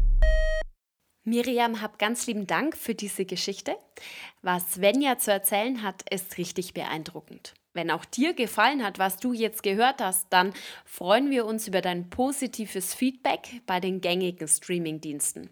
Miriam, 1.30 1.80
hab 1.80 1.98
ganz 2.00 2.26
lieben 2.26 2.48
Dank 2.48 2.76
für 2.76 2.94
diese 2.94 3.24
Geschichte. 3.24 3.76
Was 4.42 4.72
Svenja 4.72 5.16
zu 5.16 5.30
erzählen 5.30 5.82
hat, 5.82 6.02
ist 6.10 6.36
richtig 6.38 6.74
beeindruckend. 6.74 7.54
Wenn 7.72 7.92
auch 7.92 8.04
dir 8.04 8.34
gefallen 8.34 8.84
hat, 8.84 8.98
was 8.98 9.18
du 9.18 9.32
jetzt 9.32 9.62
gehört 9.62 10.02
hast, 10.02 10.26
dann 10.30 10.52
freuen 10.84 11.30
wir 11.30 11.46
uns 11.46 11.68
über 11.68 11.82
dein 11.82 12.10
positives 12.10 12.94
Feedback 12.94 13.62
bei 13.64 13.78
den 13.78 14.00
gängigen 14.00 14.48
Streamingdiensten. 14.48 15.50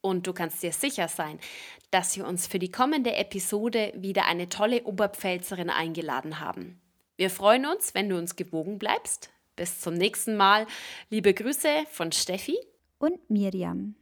Und 0.00 0.26
du 0.26 0.32
kannst 0.32 0.62
dir 0.62 0.72
sicher 0.72 1.08
sein, 1.08 1.38
dass 1.90 2.16
wir 2.16 2.26
uns 2.26 2.46
für 2.46 2.58
die 2.58 2.70
kommende 2.70 3.14
Episode 3.14 3.92
wieder 3.94 4.24
eine 4.24 4.48
tolle 4.48 4.84
Oberpfälzerin 4.84 5.68
eingeladen 5.68 6.40
haben. 6.40 6.80
Wir 7.16 7.28
freuen 7.28 7.66
uns, 7.66 7.94
wenn 7.94 8.08
du 8.08 8.16
uns 8.16 8.34
gewogen 8.34 8.78
bleibst. 8.78 9.30
Bis 9.56 9.78
zum 9.78 9.92
nächsten 9.92 10.36
Mal. 10.36 10.66
Liebe 11.10 11.34
Grüße 11.34 11.84
von 11.90 12.10
Steffi 12.12 12.56
und 12.98 13.28
Miriam. 13.28 13.94